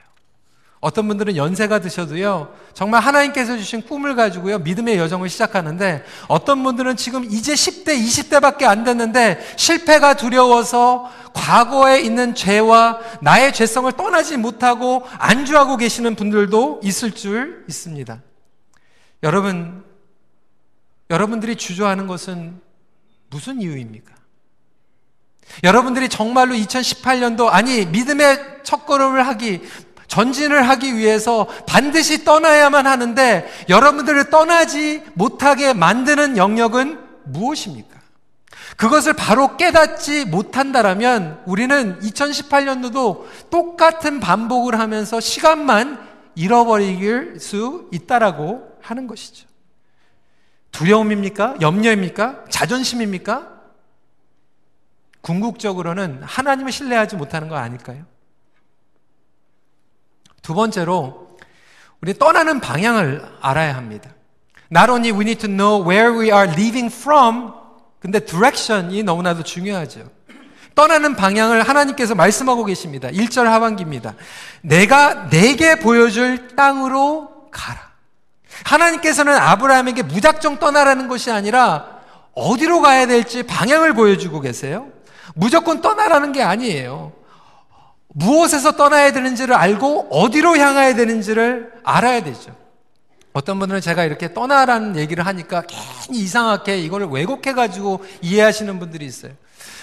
어떤 0.84 1.08
분들은 1.08 1.38
연세가 1.38 1.80
드셔도요, 1.80 2.54
정말 2.74 3.02
하나님께서 3.02 3.56
주신 3.56 3.82
꿈을 3.84 4.18
가지고요, 4.18 4.60
믿음의 4.60 4.98
여정을 4.98 5.30
시작하는데, 5.30 6.04
어떤 6.28 6.62
분들은 6.62 6.98
지금 6.98 7.24
이제 7.24 7.54
10대, 7.54 7.98
20대밖에 7.98 8.66
안 8.66 8.84
됐는데, 8.84 9.40
실패가 9.56 10.16
두려워서 10.16 11.10
과거에 11.34 12.02
있는 12.02 12.36
죄와 12.36 13.00
나의 13.22 13.54
죄성을 13.54 13.90
떠나지 13.94 14.36
못하고 14.36 15.08
안주하고 15.20 15.78
계시는 15.78 16.16
분들도 16.16 16.82
있을 16.84 17.12
줄 17.12 17.64
있습니다. 17.70 18.22
여러분, 19.24 19.86
여러분들이 21.10 21.56
주저하는 21.56 22.08
것은 22.08 22.60
무슨 23.30 23.62
이유입니까? 23.62 24.14
여러분들이 25.64 26.10
정말로 26.10 26.56
2018년도, 26.56 27.48
아니, 27.50 27.86
믿음의 27.86 28.64
첫걸음을 28.64 29.26
하기, 29.28 29.62
전진을 30.14 30.70
하기 30.70 30.96
위해서 30.96 31.48
반드시 31.66 32.24
떠나야만 32.24 32.86
하는데 32.86 33.50
여러분들을 33.68 34.30
떠나지 34.30 35.04
못하게 35.16 35.74
만드는 35.74 36.38
영역은 36.38 37.00
무엇입니까? 37.24 38.00
그것을 38.78 39.14
바로 39.14 39.58
깨닫지 39.58 40.26
못한다라면 40.26 41.42
우리는 41.48 42.00
2018년도도 42.00 43.50
똑같은 43.50 44.20
반복을 44.20 44.78
하면서 44.78 45.20
시간만 45.20 46.00
잃어버릴 46.36 47.40
수 47.40 47.90
있다라고 47.92 48.78
하는 48.82 49.08
것이죠. 49.08 49.48
두려움입니까? 50.72 51.56
염려입니까? 51.60 52.46
자존심입니까? 52.50 53.52
궁극적으로는 55.22 56.22
하나님을 56.22 56.72
신뢰하지 56.72 57.16
못하는 57.16 57.48
거 57.48 57.56
아닐까요? 57.56 58.13
두 60.44 60.54
번째로 60.54 61.30
우리 62.02 62.14
떠나는 62.14 62.60
방향을 62.60 63.26
알아야 63.42 63.76
합니다. 63.76 64.12
Not 64.72 64.92
only 64.92 65.12
we 65.12 65.22
need 65.22 65.40
to 65.40 65.50
know 65.50 65.90
where 65.90 66.12
we 66.12 66.28
are 66.28 66.52
leaving 66.52 66.94
from, 66.94 67.54
근데 68.00 68.20
direction이 68.20 69.04
너무나도 69.04 69.44
중요하죠. 69.44 70.02
떠나는 70.76 71.16
방향을 71.16 71.64
하나님께서 71.64 72.14
말씀하고 72.14 72.66
계십니다. 72.66 73.08
1절 73.10 73.46
하반기입니다. 73.46 74.16
내가 74.62 75.30
내게 75.30 75.80
보여줄 75.80 76.56
땅으로 76.56 77.50
가라. 77.52 77.80
하나님께서는 78.66 79.36
아브라함에게 79.36 80.04
무작정 80.04 80.60
떠나라는 80.60 81.08
것이 81.08 81.32
아니라 81.32 82.00
어디로 82.34 82.82
가야 82.82 83.06
될지 83.06 83.44
방향을 83.44 83.94
보여주고 83.94 84.42
계세요. 84.42 84.88
무조건 85.36 85.82
떠나라는 85.82 86.32
게 86.32 86.42
아니에요. 86.42 87.14
무엇에서 88.14 88.74
떠나야 88.74 89.12
되는지를 89.12 89.56
알고 89.56 90.08
어디로 90.10 90.58
향해야 90.58 90.96
되는지를 90.96 91.74
알아야 91.84 92.24
되죠. 92.24 92.56
어떤 93.34 93.58
분들은 93.58 93.82
제가 93.82 94.04
이렇게 94.06 94.34
떠나라는 94.34 94.96
얘기를 94.96 95.26
하니까 95.26 95.64
괜히 95.64 96.20
이상하게 96.20 96.78
이거를 96.80 97.08
왜곡해가지고 97.08 98.06
이해하시는 98.22 98.80
분들이 98.80 99.06
있어요. 99.06 99.32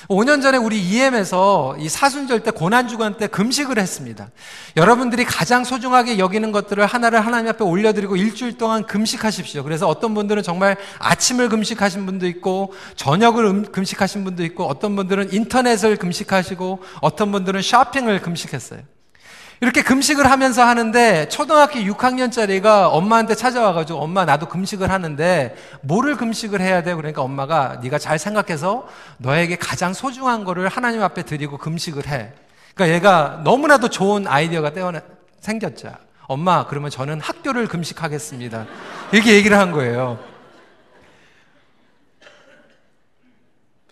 5년 0.09 0.43
전에 0.43 0.59
우리 0.59 0.81
EM에서 0.81 1.77
이 1.79 1.89
사순절 1.89 2.41
때 2.41 2.51
고난주간 2.51 3.17
때 3.17 3.27
금식을 3.27 3.79
했습니다. 3.79 4.31
여러분들이 4.77 5.25
가장 5.25 5.65
소중하게 5.65 6.19
여기는 6.19 6.53
것들을 6.53 6.85
하나를 6.87 7.21
하나님 7.21 7.49
앞에 7.49 7.65
올려드리고 7.65 8.17
일주일 8.17 8.59
동안 8.59 8.87
금식하십시오. 8.87 9.63
그래서 9.63 9.89
어떤 9.89 10.15
분들은 10.15 10.43
정말 10.43 10.77
아침을 10.99 11.49
금식하신 11.49 12.07
분도 12.07 12.27
있고 12.27 12.73
저녁을 12.97 13.45
음, 13.45 13.65
금식하신 13.73 14.25
분도 14.25 14.45
있고 14.45 14.65
어떤 14.65 14.97
분들은 14.97 15.33
인터넷을 15.33 15.97
금식하시고 15.97 16.83
어떤 17.01 17.33
분들은 17.33 17.63
쇼핑을 17.63 18.21
금식했어요. 18.21 18.81
이렇게 19.63 19.83
금식을 19.83 20.31
하면서 20.31 20.65
하는데 20.65 21.29
초등학교 21.29 21.81
6학년짜리가 21.81 22.89
엄마한테 22.93 23.35
찾아와가지고 23.35 23.99
엄마 23.99 24.25
나도 24.25 24.47
금식을 24.47 24.91
하는데 24.91 25.55
뭐를 25.83 26.17
금식을 26.17 26.63
해야 26.63 26.83
돼? 26.83 26.95
그러니까 26.95 27.21
엄마가 27.21 27.79
네가 27.83 27.99
잘 27.99 28.19
생각해서 28.19 28.89
너에게 29.19 29.57
가장 29.57 29.93
소중한 29.93 30.45
거를 30.45 30.69
하나님 30.69 31.03
앞에 31.03 31.25
드리고 31.25 31.59
금식을 31.59 32.09
해. 32.09 32.33
그러니까 32.75 32.95
얘가 32.97 33.41
너무나도 33.45 33.91
좋은 33.91 34.27
아이디어가 34.27 34.73
떼어나 34.73 35.03
생겼죠. 35.41 35.93
엄마 36.27 36.67
그러면 36.67 36.89
저는 36.89 37.21
학교를 37.21 37.67
금식하겠습니다. 37.67 38.65
이렇게 39.13 39.35
얘기를 39.35 39.59
한 39.59 39.73
거예요. 39.73 40.19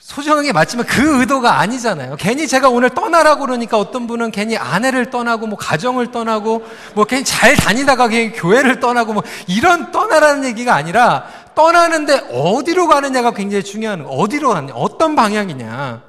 소중하게 0.08 0.52
맞지만 0.52 0.86
그 0.86 1.20
의도가 1.20 1.58
아니잖아요. 1.58 2.16
괜히 2.16 2.48
제가 2.48 2.70
오늘 2.70 2.88
떠나라고 2.88 3.40
그러니까 3.40 3.76
어떤 3.78 4.06
분은 4.06 4.30
괜히 4.30 4.56
아내를 4.56 5.10
떠나고 5.10 5.46
뭐 5.46 5.58
가정을 5.58 6.10
떠나고 6.10 6.66
뭐 6.94 7.04
괜히 7.04 7.24
잘 7.24 7.54
다니다가 7.54 8.08
괜히 8.08 8.32
교회를 8.32 8.80
떠나고 8.80 9.12
뭐 9.12 9.22
이런 9.46 9.92
떠나라는 9.92 10.46
얘기가 10.46 10.74
아니라 10.74 11.26
떠나는데 11.54 12.28
어디로 12.32 12.88
가느냐가 12.88 13.32
굉장히 13.32 13.62
중요한 13.62 14.02
거예요. 14.02 14.18
어디로 14.18 14.48
가느냐, 14.48 14.72
어떤 14.74 15.14
방향이냐. 15.14 16.00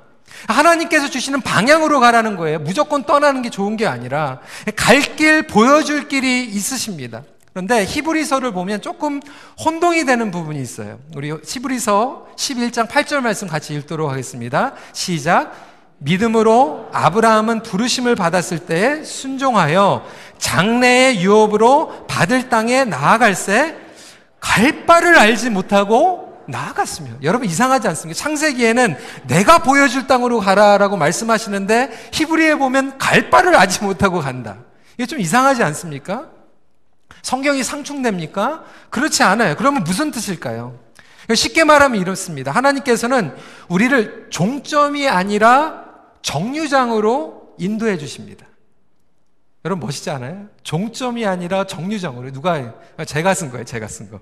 하나님께서 0.47 1.09
주시는 1.09 1.41
방향으로 1.41 1.99
가라는 1.99 2.37
거예요. 2.37 2.59
무조건 2.59 3.03
떠나는 3.03 3.41
게 3.41 3.49
좋은 3.49 3.75
게 3.75 3.85
아니라 3.85 4.39
갈 4.77 5.01
길 5.17 5.43
보여줄 5.43 6.07
길이 6.07 6.45
있으십니다. 6.45 7.23
그런데 7.53 7.83
히브리서를 7.83 8.51
보면 8.51 8.81
조금 8.81 9.19
혼동이 9.63 10.05
되는 10.05 10.31
부분이 10.31 10.61
있어요. 10.61 10.99
우리 11.15 11.31
히브리서 11.31 12.27
11장 12.35 12.87
8절 12.87 13.21
말씀 13.21 13.47
같이 13.47 13.73
읽도록 13.73 14.09
하겠습니다. 14.09 14.73
시작. 14.93 15.69
믿음으로 15.99 16.89
아브라함은 16.93 17.63
부르심을 17.63 18.15
받았을 18.15 18.59
때 18.59 19.03
순종하여 19.03 20.05
장래의 20.37 21.21
유업으로 21.21 22.05
받을 22.07 22.49
땅에 22.49 22.85
나아갈새 22.85 23.75
갈 24.39 24.85
바를 24.85 25.17
알지 25.17 25.49
못하고 25.49 26.29
나아갔으며 26.47 27.11
여러분 27.21 27.47
이상하지 27.47 27.87
않습니까? 27.89 28.17
창세기에는 28.17 28.95
내가 29.27 29.59
보여줄 29.59 30.07
땅으로 30.07 30.39
가라라고 30.39 30.97
말씀하시는데 30.97 32.09
히브리에 32.13 32.55
보면 32.55 32.97
갈 32.97 33.29
바를 33.29 33.55
알지 33.55 33.83
못하고 33.83 34.19
간다. 34.19 34.57
이게 34.97 35.05
좀 35.05 35.19
이상하지 35.19 35.63
않습니까? 35.63 36.38
성경이 37.21 37.63
상충됩니까? 37.63 38.63
그렇지 38.89 39.23
않아요. 39.23 39.55
그러면 39.55 39.83
무슨 39.83 40.11
뜻일까요? 40.11 40.77
쉽게 41.33 41.63
말하면 41.63 41.99
이렇습니다. 42.01 42.51
하나님께서는 42.51 43.35
우리를 43.67 44.27
종점이 44.29 45.07
아니라 45.07 45.85
정류장으로 46.21 47.55
인도해 47.59 47.97
주십니다. 47.97 48.45
여러분 49.65 49.85
멋있지 49.85 50.09
않아요? 50.09 50.47
종점이 50.63 51.25
아니라 51.25 51.65
정류장으로 51.67 52.31
누가 52.31 52.73
제가 53.05 53.33
쓴 53.33 53.51
거예요. 53.51 53.65
제가 53.65 53.87
쓴 53.87 54.09
거. 54.09 54.19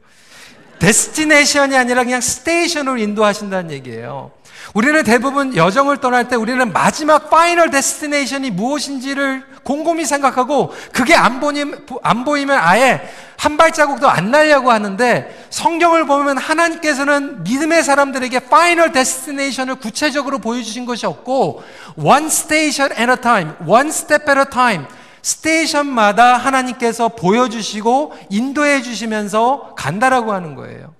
destination이 0.80 1.76
아니라 1.76 2.04
그냥 2.04 2.22
station으로 2.21 2.97
인도하신다는 2.98 3.72
얘기예요. 3.72 4.32
우리는 4.74 5.04
대부분 5.04 5.56
여정을 5.56 5.98
떠날 5.98 6.28
때 6.28 6.36
우리는 6.36 6.72
마지막 6.72 7.30
final 7.30 7.69
destination이 7.71 8.52
무엇인지를 8.52 9.44
곰곰이 9.63 10.06
생각하고 10.06 10.74
그게 10.94 11.16
안, 11.16 11.40
보이면, 11.40 11.86
안 12.04 12.24
보이면 12.24 12.58
아예 12.62 13.02
한 13.38 13.58
발자국도 13.58 14.08
안 14.10 14.32
나가려고 14.32 14.71
하는데 14.72 15.48
성경을 15.50 16.06
보면 16.06 16.38
하나님께서는 16.38 17.44
믿음의 17.44 17.84
사람들에게 17.84 18.40
final 18.39 18.91
destination을 18.91 19.76
구체적으로 19.76 20.40
보여주신 20.40 20.86
것이 20.86 21.06
없고 21.06 21.63
one 21.98 22.26
station 22.28 22.92
at 22.98 23.12
a 23.12 23.18
time, 23.18 23.54
one 23.66 23.90
step 23.90 24.30
at 24.30 24.40
a 24.40 24.46
time 24.50 24.86
station마다 25.21 26.38
하나님께서 26.38 27.10
보여주시고 27.10 28.13
인도해 28.30 28.82
주시면서 28.82 29.73
간다라고 29.75 30.34
하는 30.34 30.56
거예요. 30.56 30.93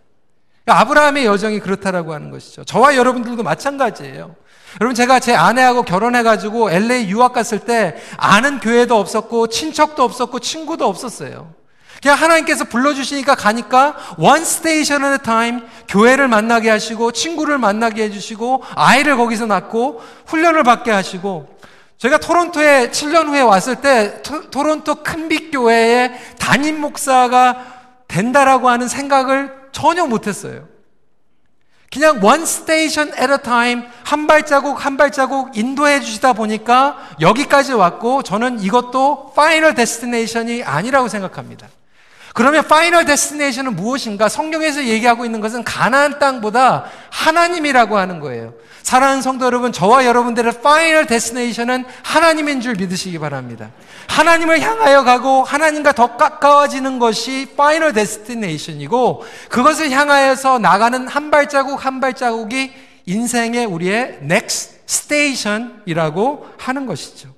아브라함의 0.66 1.26
여정이 1.26 1.60
그렇다라고 1.60 2.14
하는 2.14 2.30
것이죠. 2.30 2.64
저와 2.66 2.96
여러분들도 2.96 3.42
마찬가지예요. 3.44 4.36
여러분 4.82 4.96
제가 4.96 5.20
제 5.20 5.34
아내하고 5.34 5.84
결혼해가지고 5.84 6.72
LA 6.72 7.10
유학 7.10 7.34
갔을 7.34 7.60
때 7.60 7.96
아는 8.18 8.60
교회도 8.60 8.98
없었고 8.98 9.48
친척도 9.48 10.04
없었고 10.04 10.40
친구도 10.40 10.86
없었어요. 10.86 11.54
그냥 12.02 12.18
하나님께서 12.18 12.66
불러주시니까 12.66 13.36
가니까 13.36 13.96
one 14.20 14.42
station 14.42 15.04
at 15.04 15.14
a 15.14 15.24
time 15.24 15.62
교회를 15.88 16.28
만나게 16.28 16.70
하시고 16.70 17.12
친구를 17.12 17.58
만나게 17.58 18.04
해주시고 18.04 18.64
아이를 18.76 19.18
거기서 19.18 19.48
낳고 19.48 20.02
훈련을 20.28 20.64
받게 20.64 20.92
하시고 20.92 21.48
제가 21.98 22.20
토론토에 22.20 22.92
7년 22.92 23.28
후에 23.28 23.42
왔을 23.42 23.78
때 23.82 24.22
토, 24.22 24.64
론토 24.64 25.04
큰빛 25.04 25.52
교회의 25.52 26.12
담임 26.38 26.80
목사가 26.80 27.66
된다라고 28.08 28.70
하는 28.70 28.88
생각을 28.88 29.52
전혀 29.72 30.06
못했어요. 30.06 30.68
그냥 31.92 32.24
one 32.24 32.44
station 32.44 33.10
at 33.18 33.32
a 33.32 33.38
time 33.42 33.84
한 34.04 34.28
발자국 34.28 34.86
한 34.86 34.98
발자국 34.98 35.58
인도해 35.58 36.02
주시다 36.02 36.34
보니까 36.34 36.98
여기까지 37.20 37.74
왔고 37.74 38.22
저는 38.24 38.60
이것도 38.60 39.34
final 39.36 39.74
destination이 39.74 40.64
아니라고 40.64 41.08
생각합니다. 41.08 41.68
그러면 42.38 42.68
final 42.68 43.06
destination은 43.06 43.76
무엇인가? 43.76 44.30
성경에서 44.30 44.84
얘기하고 44.84 45.26
있는 45.26 45.42
것은 45.42 45.64
가나안 45.64 46.20
땅보다 46.20 46.86
하나님이라고 47.10 47.98
하는 47.98 48.20
거예요. 48.20 48.54
사랑하는 48.84 49.24
성도 49.24 49.48
여러분, 49.48 49.72
저와 49.72 50.06
여러분들의 50.06 50.62
final 50.62 51.08
destination은 51.08 51.86
하나님인 52.04 52.62
줄 52.62 52.76
믿으시기 52.76 53.18
바랍니다. 53.18 53.72
하나님을 54.08 54.62
향하여 54.62 55.04
가고 55.04 55.44
하나님과 55.44 55.94
더 55.94 56.16
가까워지는 56.16 57.00
것이 57.00 57.56
final 57.58 57.94
destination이고 57.94 59.26
그것을 59.50 59.90
향하여서 59.90 60.60
나가는 60.60 61.08
한 61.08 61.32
발자국 61.32 61.84
한 61.84 62.00
발자국이 62.00 62.72
인생의 63.08 63.66
우리의 63.66 64.20
next 64.22 64.78
station이라고 64.86 66.50
하는 66.60 66.86
것이죠. 66.86 67.37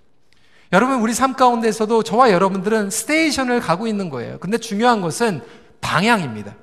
여러분, 0.72 1.00
우리 1.02 1.14
삶 1.14 1.34
가운데서도 1.34 2.04
저와 2.04 2.32
여러분들은 2.32 2.92
station을 2.92 3.60
가고 3.60 3.88
있는 3.88 4.10
거예요. 4.10 4.40
근데 4.40 4.58
중요한 4.58 5.02
것은 5.02 5.42
방향입니다. 5.82 6.56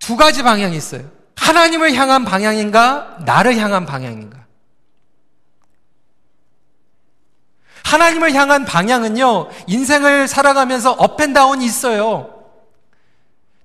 두 0.00 0.16
가지 0.16 0.42
방향이 0.42 0.76
있어요. 0.76 1.10
하나님을 1.36 1.94
향한 1.94 2.24
방향인가, 2.24 3.18
나를 3.24 3.56
향한 3.56 3.86
방향인가. 3.86 4.40
하나님을 7.84 8.34
향한 8.34 8.64
방향은요, 8.64 9.50
인생을 9.66 10.28
살아가면서 10.28 10.92
up 10.92 11.06
and 11.06 11.28
down이 11.28 11.64
있어요. 11.64 12.39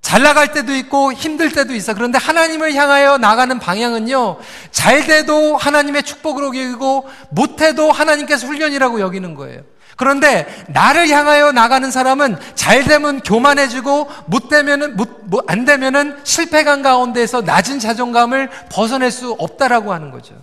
잘 0.06 0.22
나갈 0.22 0.52
때도 0.52 0.72
있고 0.76 1.12
힘들 1.12 1.50
때도 1.50 1.74
있어. 1.74 1.92
그런데 1.92 2.16
하나님을 2.16 2.74
향하여 2.74 3.18
나가는 3.18 3.58
방향은요, 3.58 4.38
잘 4.70 5.04
돼도 5.04 5.56
하나님의 5.56 6.04
축복으로 6.04 6.46
여기고, 6.56 7.08
못해도 7.30 7.90
하나님께서 7.90 8.46
훈련이라고 8.46 9.00
여기는 9.00 9.34
거예요. 9.34 9.62
그런데 9.96 10.46
나를 10.68 11.08
향하여 11.08 11.50
나가는 11.50 11.90
사람은 11.90 12.38
잘 12.54 12.84
되면 12.84 13.20
교만해지고 13.20 14.08
못 14.26 14.48
되면은 14.48 14.94
못, 14.94 15.26
안 15.48 15.64
되면은 15.64 16.20
실패감 16.22 16.82
가운데서 16.82 17.40
낮은 17.40 17.80
자존감을 17.80 18.48
벗어낼 18.70 19.10
수 19.10 19.32
없다라고 19.32 19.92
하는 19.92 20.12
거죠. 20.12 20.40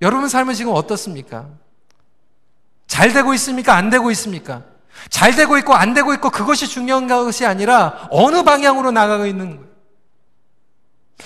여러분 0.00 0.30
삶은 0.30 0.54
지금 0.54 0.72
어떻습니까? 0.72 1.44
잘 2.86 3.12
되고 3.12 3.34
있습니까? 3.34 3.74
안 3.74 3.90
되고 3.90 4.10
있습니까? 4.12 4.62
잘 5.08 5.34
되고 5.34 5.56
있고 5.58 5.74
안 5.74 5.94
되고 5.94 6.12
있고 6.14 6.30
그것이 6.30 6.68
중요한 6.68 7.06
것이 7.06 7.46
아니라 7.46 8.08
어느 8.10 8.42
방향으로 8.42 8.90
나가고 8.90 9.26
있는 9.26 9.56
거예요. 9.56 9.70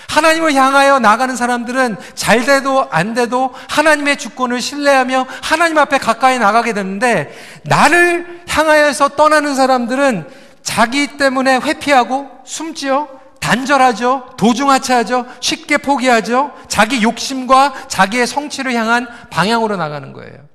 하나님을 0.08 0.54
향하여 0.54 0.98
나가는 0.98 1.34
사람들은 1.34 1.96
잘 2.14 2.44
돼도 2.44 2.88
안 2.90 3.14
돼도 3.14 3.54
하나님의 3.68 4.18
주권을 4.18 4.60
신뢰하며 4.60 5.26
하나님 5.42 5.78
앞에 5.78 5.98
가까이 5.98 6.38
나가게 6.38 6.72
되는데 6.72 7.32
나를 7.64 8.42
향하여서 8.48 9.10
떠나는 9.10 9.54
사람들은 9.54 10.28
자기 10.62 11.16
때문에 11.16 11.58
회피하고 11.58 12.28
숨지어 12.44 13.08
단절하죠. 13.40 14.30
도중하차하죠. 14.38 15.26
쉽게 15.40 15.76
포기하죠. 15.78 16.52
자기 16.68 17.02
욕심과 17.02 17.88
자기의 17.88 18.26
성취를 18.26 18.72
향한 18.72 19.06
방향으로 19.30 19.76
나가는 19.76 20.12
거예요. 20.14 20.53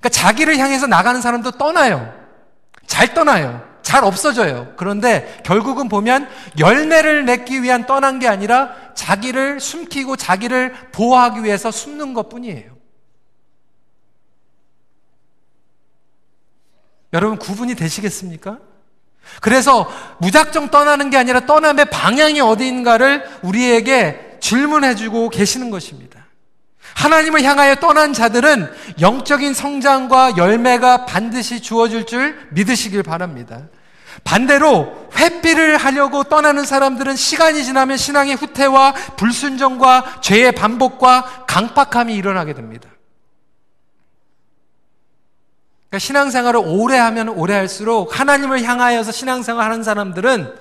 그러니까 0.00 0.08
자기를 0.08 0.58
향해서 0.58 0.86
나가는 0.86 1.20
사람도 1.20 1.52
떠나요. 1.52 2.12
잘 2.86 3.14
떠나요. 3.14 3.68
잘 3.82 4.04
없어져요. 4.04 4.72
그런데 4.76 5.40
결국은 5.44 5.88
보면 5.88 6.28
열매를 6.58 7.24
맺기 7.24 7.62
위한 7.62 7.86
떠난 7.86 8.18
게 8.18 8.28
아니라 8.28 8.74
자기를 8.94 9.60
숨기고 9.60 10.16
자기를 10.16 10.72
보호하기 10.92 11.44
위해서 11.44 11.70
숨는 11.70 12.14
것 12.14 12.28
뿐이에요. 12.28 12.78
여러분 17.12 17.38
구분이 17.38 17.74
되시겠습니까? 17.74 18.58
그래서 19.40 19.90
무작정 20.20 20.70
떠나는 20.70 21.10
게 21.10 21.16
아니라 21.16 21.40
떠남의 21.40 21.86
방향이 21.86 22.40
어디인가를 22.40 23.40
우리에게 23.42 24.38
질문해 24.40 24.94
주고 24.94 25.28
계시는 25.28 25.70
것입니다. 25.70 26.19
하나님을 26.94 27.42
향하여 27.42 27.76
떠난 27.76 28.12
자들은 28.12 28.70
영적인 29.00 29.54
성장과 29.54 30.36
열매가 30.36 31.06
반드시 31.06 31.60
주어질 31.62 32.06
줄 32.06 32.48
믿으시길 32.50 33.02
바랍니다. 33.02 33.62
반대로 34.24 35.08
회피를 35.16 35.76
하려고 35.76 36.24
떠나는 36.24 36.64
사람들은 36.64 37.16
시간이 37.16 37.64
지나면 37.64 37.96
신앙의 37.96 38.34
후퇴와 38.34 38.92
불순종과 39.16 40.20
죄의 40.20 40.52
반복과 40.52 41.46
강팍함이 41.46 42.14
일어나게 42.14 42.54
됩니다. 42.54 42.88
그러니까 45.88 45.98
신앙생활을 45.98 46.60
오래 46.64 46.98
하면 46.98 47.28
오래 47.30 47.54
할수록 47.54 48.18
하나님을 48.18 48.62
향하여서 48.62 49.10
신앙생활 49.10 49.70
하는 49.70 49.82
사람들은 49.82 50.54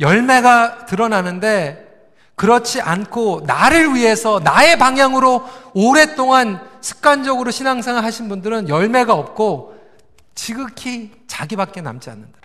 열매가 0.00 0.86
드러나는데 0.86 1.85
그렇지 2.36 2.82
않고 2.82 3.42
나를 3.46 3.94
위해서 3.94 4.38
나의 4.38 4.78
방향으로 4.78 5.42
오랫동안 5.74 6.60
습관적으로 6.82 7.50
신앙생활 7.50 8.04
하신 8.04 8.28
분들은 8.28 8.68
열매가 8.68 9.14
없고 9.14 9.74
지극히 10.34 11.12
자기밖에 11.26 11.80
남지 11.80 12.10
않는다. 12.10 12.36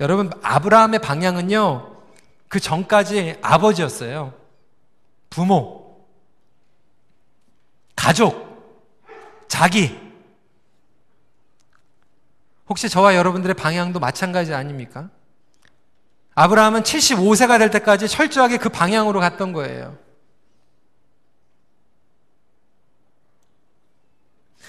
여러분, 0.00 0.32
아브라함의 0.42 1.00
방향은요, 1.00 1.96
그 2.48 2.58
전까지 2.58 3.38
아버지였어요. 3.40 4.34
부모, 5.30 6.04
가족, 7.94 9.06
자기. 9.46 9.96
혹시 12.68 12.88
저와 12.88 13.14
여러분들의 13.14 13.54
방향도 13.54 14.00
마찬가지 14.00 14.52
아닙니까? 14.52 15.08
아브라함은 16.34 16.82
75세가 16.82 17.58
될 17.58 17.70
때까지 17.70 18.08
철저하게 18.08 18.56
그 18.56 18.68
방향으로 18.68 19.20
갔던 19.20 19.52
거예요. 19.52 19.96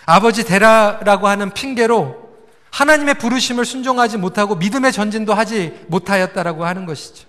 아버지 0.05 0.43
데라라고 0.43 1.27
하는 1.27 1.51
핑계로 1.51 2.23
하나님의 2.71 3.15
부르심을 3.15 3.65
순종하지 3.65 4.17
못하고 4.17 4.55
믿음의 4.55 4.91
전진도 4.91 5.33
하지 5.33 5.85
못하였다라고 5.87 6.65
하는 6.65 6.85
것이죠. 6.85 7.27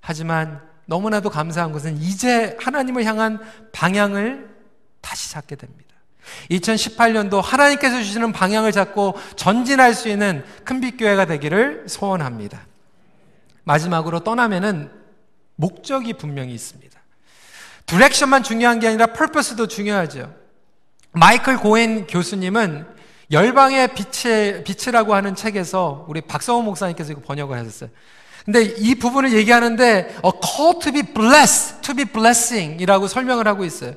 하지만 0.00 0.62
너무나도 0.86 1.30
감사한 1.30 1.72
것은 1.72 1.96
이제 1.98 2.56
하나님을 2.60 3.04
향한 3.04 3.40
방향을 3.72 4.48
다시 5.00 5.30
잡게 5.30 5.56
됩니다. 5.56 5.82
2018년도 6.50 7.42
하나님께서 7.42 7.96
주시는 7.96 8.32
방향을 8.32 8.72
잡고 8.72 9.16
전진할 9.36 9.94
수 9.94 10.08
있는 10.08 10.44
큰빛교회가 10.64 11.26
되기를 11.26 11.84
소원합니다. 11.88 12.66
마지막으로 13.64 14.20
떠나면은 14.20 14.90
목적이 15.56 16.14
분명히 16.14 16.54
있습니다. 16.54 17.00
디렉션만 17.86 18.42
중요한 18.42 18.80
게 18.80 18.88
아니라 18.88 19.06
펄퍼스도 19.06 19.66
중요하죠. 19.66 20.32
마이클 21.12 21.58
고엔 21.58 22.06
교수님은 22.06 22.86
열방의 23.30 23.88
빛의, 23.94 24.64
빛이라고 24.64 25.14
하는 25.14 25.34
책에서 25.34 26.06
우리 26.08 26.20
박성호 26.20 26.62
목사님께서 26.62 27.14
번역을 27.24 27.58
하셨어요. 27.58 27.90
근데 28.44 28.62
이 28.62 28.94
부분을 28.96 29.32
얘기하는데 29.32 30.16
a 30.24 30.30
call 30.44 30.78
to 30.80 30.92
be 30.92 31.02
blessed, 31.02 31.80
to 31.82 31.94
be 31.94 32.04
blessing 32.04 32.82
이라고 32.82 33.06
설명을 33.06 33.46
하고 33.46 33.64
있어요. 33.64 33.94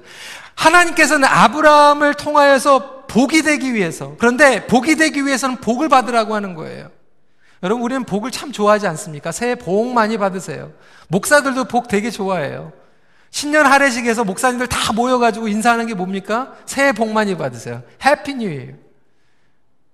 하나님께서는 0.55 1.27
아브라함을 1.27 2.13
통하여서 2.13 3.05
복이 3.07 3.41
되기 3.41 3.73
위해서 3.73 4.15
그런데 4.17 4.67
복이 4.67 4.95
되기 4.95 5.25
위해서는 5.25 5.57
복을 5.57 5.89
받으라고 5.89 6.35
하는 6.35 6.53
거예요. 6.53 6.89
여러분 7.65 7.83
우리는 7.83 8.03
복을 8.03 8.29
참 8.29 8.51
좋아하지 8.51 8.85
않습니까? 8.89 9.31
새해 9.31 9.55
복 9.55 9.91
많이 9.91 10.19
받으세요. 10.19 10.71
목사들도 11.07 11.63
복 11.63 11.87
되게 11.87 12.11
좋아해요. 12.11 12.71
신년 13.31 13.65
하례식에서 13.65 14.23
목사님들 14.23 14.67
다 14.67 14.93
모여가지고 14.93 15.47
인사하는 15.47 15.87
게 15.87 15.95
뭡니까? 15.95 16.53
새해 16.67 16.91
복 16.91 17.11
많이 17.11 17.35
받으세요. 17.35 17.81
Happy 18.05 18.35
New 18.35 18.51
Year. 18.51 18.73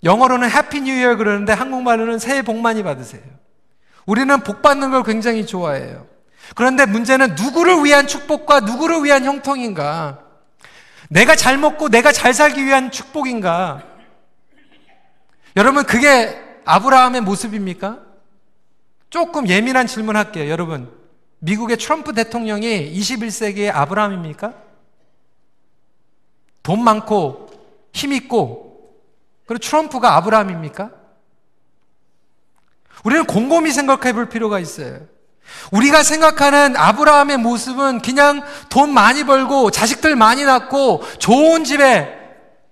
영어로는 0.03 0.51
Happy 0.51 0.81
New 0.81 0.91
Year 0.99 1.15
그러는데 1.15 1.53
한국말로는 1.53 2.19
새해 2.19 2.41
복 2.41 2.57
많이 2.57 2.83
받으세요. 2.83 3.21
우리는 4.05 4.37
복 4.41 4.61
받는 4.61 4.91
걸 4.91 5.03
굉장히 5.03 5.45
좋아해요. 5.45 6.07
그런데 6.55 6.85
문제는 6.85 7.35
누구를 7.35 7.85
위한 7.85 8.05
축복과 8.05 8.59
누구를 8.59 9.05
위한 9.05 9.23
형통인가? 9.23 10.19
내가 11.09 11.37
잘 11.37 11.57
먹고 11.57 11.87
내가 11.87 12.11
잘 12.11 12.33
살기 12.33 12.65
위한 12.65 12.91
축복인가? 12.91 13.81
여러분, 15.55 15.85
그게 15.85 16.50
아브라함의 16.71 17.21
모습입니까? 17.21 17.99
조금 19.09 19.49
예민한 19.49 19.87
질문 19.87 20.15
할게요, 20.15 20.49
여러분. 20.49 20.89
미국의 21.39 21.75
트럼프 21.77 22.13
대통령이 22.13 22.93
21세기의 22.93 23.71
아브라함입니까? 23.73 24.53
돈 26.63 26.81
많고 26.83 27.49
힘 27.91 28.13
있고 28.13 28.95
그리고 29.47 29.59
트럼프가 29.59 30.15
아브라함입니까? 30.15 30.91
우리는 33.03 33.25
곰곰이 33.25 33.71
생각해 33.71 34.13
볼 34.13 34.29
필요가 34.29 34.59
있어요. 34.59 34.99
우리가 35.71 36.03
생각하는 36.03 36.77
아브라함의 36.77 37.37
모습은 37.37 38.01
그냥 38.01 38.43
돈 38.69 38.93
많이 38.93 39.25
벌고 39.25 39.71
자식들 39.71 40.15
많이 40.15 40.45
낳고 40.45 41.03
좋은 41.17 41.65
집에 41.65 42.20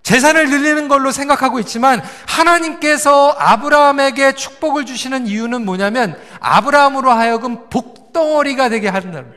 재산을 0.03 0.49
늘리는 0.49 0.87
걸로 0.87 1.11
생각하고 1.11 1.59
있지만 1.59 2.01
하나님께서 2.25 3.35
아브라함에게 3.37 4.33
축복을 4.33 4.85
주시는 4.85 5.27
이유는 5.27 5.65
뭐냐면 5.65 6.19
아브라함으로 6.39 7.11
하여금 7.11 7.69
복 7.69 7.99
복덩어리가 8.09 8.69
되게 8.69 8.87
하는 8.87 9.33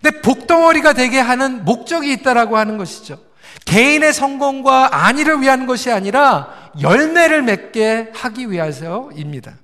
근데 0.00 0.20
복덩어리가 0.20 0.92
되게 0.92 1.18
하는 1.18 1.64
목적이 1.64 2.12
있다라고 2.12 2.56
하는 2.56 2.78
것이죠. 2.78 3.18
개인의 3.64 4.12
성공과 4.12 5.04
안위를 5.06 5.40
위한 5.40 5.66
것이 5.66 5.90
아니라 5.90 6.70
열매를 6.80 7.42
맺게 7.42 8.12
하기 8.14 8.50
위해서입니다. 8.50 9.54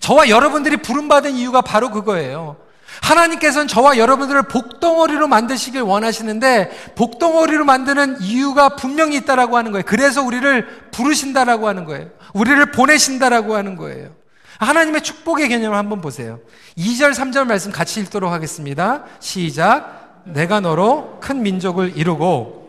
저와 0.00 0.28
여러분들이 0.28 0.78
부름받은 0.78 1.34
이유가 1.34 1.60
바로 1.60 1.90
그거예요. 1.90 2.56
하나님께서는 3.02 3.66
저와 3.66 3.96
여러분들을 3.98 4.42
복덩어리로 4.42 5.26
만드시길 5.26 5.82
원하시는데 5.82 6.92
복덩어리로 6.94 7.64
만드는 7.64 8.18
이유가 8.20 8.70
분명히 8.70 9.16
있다라고 9.16 9.56
하는 9.56 9.72
거예요. 9.72 9.84
그래서 9.86 10.22
우리를 10.22 10.90
부르신다라고 10.90 11.66
하는 11.68 11.84
거예요. 11.84 12.08
우리를 12.34 12.70
보내신다라고 12.72 13.56
하는 13.56 13.76
거예요. 13.76 14.10
하나님의 14.58 15.02
축복의 15.02 15.48
개념을 15.48 15.76
한번 15.76 16.00
보세요. 16.02 16.38
2절, 16.76 17.14
3절 17.14 17.46
말씀 17.46 17.72
같이 17.72 18.00
읽도록 18.00 18.30
하겠습니다. 18.30 19.04
시작. 19.18 20.22
내가 20.24 20.60
너로 20.60 21.18
큰 21.20 21.42
민족을 21.42 21.96
이루고 21.96 22.59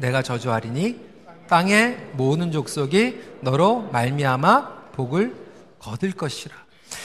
내가 0.00 0.22
저주하리니 0.22 1.08
땅의 1.48 2.10
모든 2.12 2.52
족속이 2.52 3.20
너로 3.40 3.88
말미암아 3.92 4.92
복을 4.92 5.34
거둘 5.78 6.12
것이라. 6.12 6.54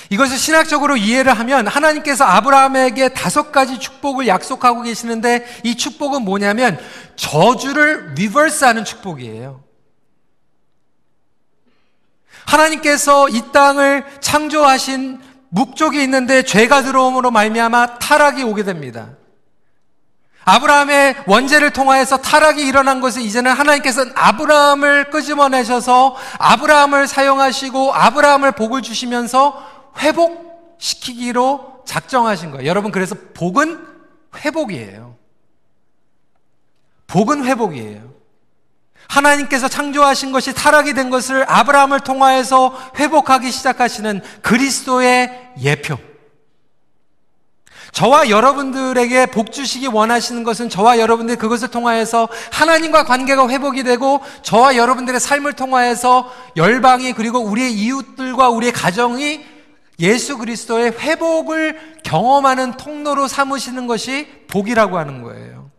이것을 0.10 0.38
신학적으로 0.38 0.98
이해를 0.98 1.34
하면 1.34 1.68
하나님께서 1.68 2.26
아브라함에게 2.26 3.10
다섯 3.10 3.52
가지 3.52 3.80
축복을 3.80 4.28
약속하고 4.28 4.84
계시는데 4.84 5.46
이 5.64 5.76
축복은 5.76 6.24
뭐냐면 6.24 6.80
저주를 7.16 8.14
리버스하는 8.16 8.86
축복이에요. 8.86 9.64
하나님께서 12.46 13.30
이 13.30 13.42
땅을 13.52 14.06
창조하신 14.20 15.22
목적이 15.50 16.04
있는데 16.04 16.44
죄가 16.44 16.84
들어옴으로 16.84 17.32
말미암아 17.32 18.00
타락이 18.00 18.44
오게 18.44 18.64
됩니다. 18.64 19.12
아브라함의 20.46 21.16
원죄를 21.26 21.72
통하여서 21.72 22.18
타락이 22.18 22.66
일어난 22.66 23.00
것을 23.00 23.22
이제는 23.22 23.52
하나님께서는 23.52 24.12
아브라함을 24.16 25.10
끄집어내셔서 25.10 26.16
아브라함을 26.38 27.08
사용하시고 27.08 27.94
아브라함을 27.94 28.52
복을 28.54 28.82
주시면서 28.82 29.64
회복시키기로 30.00 31.84
작정하신 31.86 32.52
거예요. 32.52 32.68
여러분, 32.68 32.92
그래서 32.92 33.16
복은 33.34 33.86
회복이에요. 34.38 35.16
복은 37.08 37.46
회복이에요. 37.46 38.14
하나님께서 39.08 39.68
창조하신 39.68 40.32
것이 40.32 40.54
타락이 40.54 40.94
된 40.94 41.10
것을 41.10 41.46
아브라함을 41.48 42.00
통하여서 42.00 42.92
회복하기 42.98 43.52
시작하시는 43.52 44.22
그리스도의 44.42 45.54
예표. 45.62 46.13
저와 47.94 48.30
여러분들에게 48.30 49.28
복 49.28 49.52
주시기 49.52 49.88
원하시는 49.88 50.44
것은 50.44 50.68
저와 50.68 50.98
여러분들이 51.00 51.38
그것을 51.38 51.70
통하여서 51.70 52.28
하나님과 52.52 53.04
관계가 53.06 53.48
회복이 53.48 53.84
되고 53.84 54.20
저와 54.42 54.76
여러분들의 54.76 55.20
삶을 55.20 55.54
통하여서 55.54 56.30
열방이 56.58 57.14
그리고 57.14 57.40
우리의 57.40 57.72
이웃들과 57.72 58.50
우리의 58.50 58.74
가정이 58.74 59.46
예수 60.00 60.40
그리스도의 60.40 60.94
회복을 60.98 62.00
경험하는 62.04 62.78
통로로 62.78 63.28
삼으시는 63.28 63.86
것이 63.86 64.28
복이라고 64.48 64.98
하는 64.98 65.22
거예요. 65.22 65.70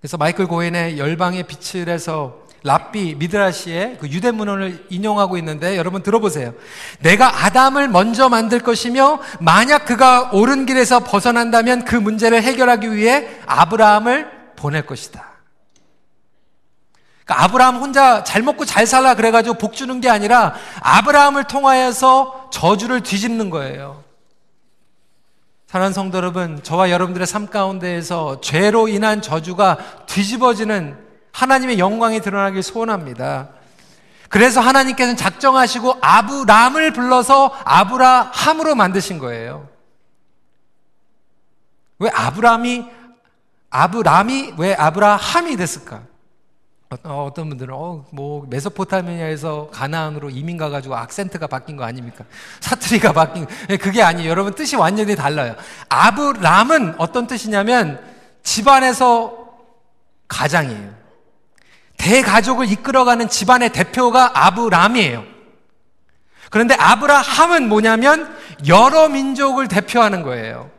그래서 0.00 0.16
마이클 0.16 0.48
고엔의 0.48 0.98
열방의 0.98 1.44
빛을 1.44 1.88
해서 1.88 2.43
랍비 2.64 3.16
미드라시의 3.16 3.98
그 4.00 4.08
유대 4.08 4.30
문헌을 4.30 4.86
인용하고 4.88 5.36
있는데 5.36 5.76
여러분 5.76 6.02
들어보세요. 6.02 6.54
내가 7.00 7.44
아담을 7.44 7.88
먼저 7.88 8.30
만들 8.30 8.58
것이며 8.58 9.20
만약 9.38 9.84
그가 9.84 10.30
옳은 10.32 10.64
길에서 10.64 11.00
벗어난다면 11.00 11.84
그 11.84 11.94
문제를 11.94 12.42
해결하기 12.42 12.96
위해 12.96 13.28
아브라함을 13.44 14.54
보낼 14.56 14.86
것이다. 14.86 15.34
그러니까 17.26 17.44
아브라함 17.44 17.76
혼자 17.76 18.24
잘 18.24 18.40
먹고 18.40 18.64
잘 18.64 18.86
살라 18.86 19.14
그래가지고 19.14 19.56
복 19.58 19.74
주는 19.74 20.00
게 20.00 20.08
아니라 20.08 20.54
아브라함을 20.80 21.44
통하여서 21.44 22.48
저주를 22.50 23.02
뒤집는 23.02 23.50
거예요. 23.50 24.02
사랑하는 25.66 25.92
성도 25.92 26.16
여러분, 26.16 26.62
저와 26.62 26.90
여러분들의 26.90 27.26
삶 27.26 27.48
가운데에서 27.48 28.40
죄로 28.40 28.88
인한 28.88 29.20
저주가 29.20 29.76
뒤집어지는 30.06 31.03
하나님의 31.34 31.80
영광이 31.80 32.20
드러나길 32.20 32.62
소원합니다. 32.62 33.48
그래서 34.28 34.60
하나님께서는 34.60 35.16
작정하시고 35.16 35.98
아브람을 36.00 36.92
불러서 36.92 37.52
아브라함으로 37.64 38.74
만드신 38.76 39.18
거예요. 39.18 39.68
왜 41.98 42.10
아브람이 42.10 42.86
아브람이 43.70 44.54
왜 44.58 44.74
아브라함이 44.74 45.56
됐을까? 45.56 46.02
어, 47.02 47.32
떤 47.34 47.48
분들은 47.48 47.74
어, 47.74 48.06
뭐 48.12 48.46
메소포타미아에서 48.48 49.70
가나안으로 49.72 50.30
이민 50.30 50.56
가가지고 50.56 50.94
악센트가 50.94 51.48
바뀐 51.48 51.76
거 51.76 51.82
아닙니까? 51.82 52.24
사투리가 52.60 53.12
바뀐 53.12 53.46
예, 53.70 53.76
그게 53.76 54.02
아니에요. 54.02 54.30
여러분 54.30 54.54
뜻이 54.54 54.76
완전히 54.76 55.16
달라요. 55.16 55.56
아브람은 55.88 56.94
어떤 56.98 57.26
뜻이냐면 57.26 58.00
집안에서 58.44 59.48
가장이에요. 60.28 61.03
대가족을 61.96 62.70
이끌어가는 62.70 63.28
집안의 63.28 63.70
대표가 63.70 64.32
아브람이에요. 64.34 65.24
그런데 66.50 66.74
아브라함은 66.74 67.68
뭐냐면 67.68 68.36
여러 68.66 69.08
민족을 69.08 69.68
대표하는 69.68 70.22
거예요. 70.22 70.70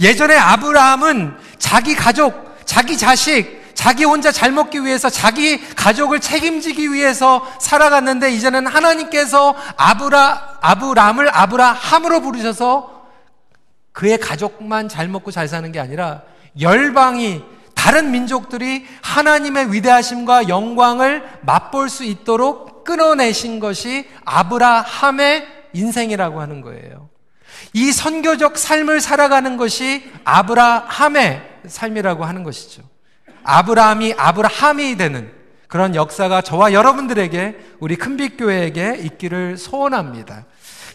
예전에 0.00 0.36
아브라함은 0.36 1.36
자기 1.58 1.94
가족, 1.94 2.56
자기 2.64 2.96
자식, 2.96 3.72
자기 3.74 4.04
혼자 4.04 4.32
잘 4.32 4.52
먹기 4.52 4.84
위해서 4.84 5.10
자기 5.10 5.60
가족을 5.74 6.20
책임지기 6.20 6.92
위해서 6.92 7.46
살아갔는데 7.60 8.30
이제는 8.32 8.66
하나님께서 8.66 9.54
아브라 9.76 10.58
아브람을 10.60 11.28
아브라함으로 11.32 12.20
부르셔서 12.20 13.06
그의 13.92 14.18
가족만 14.18 14.88
잘 14.88 15.08
먹고 15.08 15.30
잘 15.30 15.48
사는 15.48 15.70
게 15.72 15.80
아니라 15.80 16.22
열방이 16.60 17.44
다른 17.76 18.10
민족들이 18.10 18.84
하나님의 19.02 19.72
위대하심과 19.72 20.48
영광을 20.48 21.22
맛볼 21.42 21.88
수 21.88 22.02
있도록 22.02 22.82
끊어내신 22.82 23.60
것이 23.60 24.08
아브라함의 24.24 25.46
인생이라고 25.72 26.40
하는 26.40 26.62
거예요. 26.62 27.08
이 27.72 27.92
선교적 27.92 28.58
삶을 28.58 29.00
살아가는 29.00 29.56
것이 29.56 30.10
아브라함의 30.24 31.42
삶이라고 31.66 32.24
하는 32.24 32.42
것이죠. 32.42 32.82
아브라함이 33.44 34.14
아브라함이 34.16 34.96
되는 34.96 35.30
그런 35.68 35.94
역사가 35.94 36.40
저와 36.40 36.72
여러분들에게 36.72 37.56
우리 37.80 37.96
큰빛교회에게 37.96 39.00
있기를 39.02 39.58
소원합니다. 39.58 40.46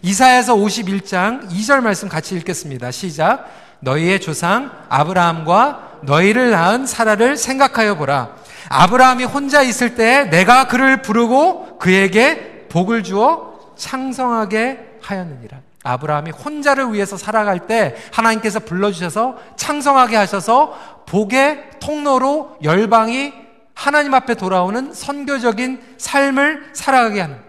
이사야서 0.02 0.56
51장 0.56 1.50
2절 1.50 1.82
말씀 1.82 2.10
같이 2.10 2.36
읽겠습니다. 2.36 2.92
시작. 2.92 3.48
너희의 3.82 4.20
조상 4.20 4.72
아브라함과 4.90 5.91
너희를 6.04 6.52
낳은 6.52 6.86
사라를 6.86 7.38
생각하여 7.38 7.96
보라. 7.96 8.36
아브라함이 8.70 9.26
혼자 9.26 9.62
있을 9.62 9.96
때 9.96 10.26
내가 10.30 10.68
그를 10.68 11.02
부르고 11.02 11.78
그에게 11.78 12.68
복을 12.70 13.04
주어 13.04 13.74
창성하게 13.76 14.98
하였느니라. 15.02 15.60
아브라함이 15.84 16.32
혼자를 16.32 16.94
위해서 16.94 17.18
살아갈 17.18 17.68
때 17.68 17.96
하나님께서 18.14 18.60
불러주셔서 18.60 19.38
창성하게 19.56 20.16
하셔서 20.16 21.04
복의 21.08 21.72
통로로 21.80 22.58
열방이 22.64 23.34
하나님 23.74 24.14
앞에 24.14 24.36
돌아오는 24.36 24.94
선교적인 24.94 25.96
삶을 25.98 26.70
살아가게 26.74 27.22
하는. 27.22 27.40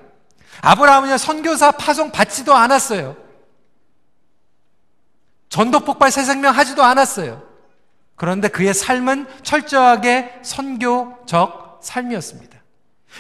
아브라함은 0.62 1.19
선교사 1.19 1.73
파송 1.73 2.11
받지도 2.11 2.55
않았어요. 2.55 3.17
전도 5.49 5.81
폭발 5.81 6.11
새 6.11 6.25
생명 6.25 6.57
하지도 6.57 6.83
않았어요. 6.83 7.52
그런데 8.23 8.47
그의 8.47 8.73
삶은 8.73 9.27
철저하게 9.43 10.43
선교적 10.43 11.81
삶이었습니다. 11.83 12.57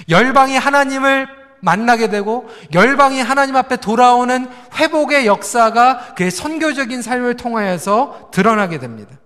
열방이 0.08 0.56
하나님을 0.56 1.26
만나게 1.58 2.08
되고 2.08 2.48
열방이 2.72 3.20
하나님 3.20 3.56
앞에 3.56 3.78
돌아오는 3.78 4.48
회복의 4.76 5.26
역사가 5.26 6.14
그의 6.14 6.30
선교적인 6.30 7.02
삶을 7.02 7.36
통하여서 7.36 8.30
드러나게 8.32 8.78
됩니다. 8.78 9.18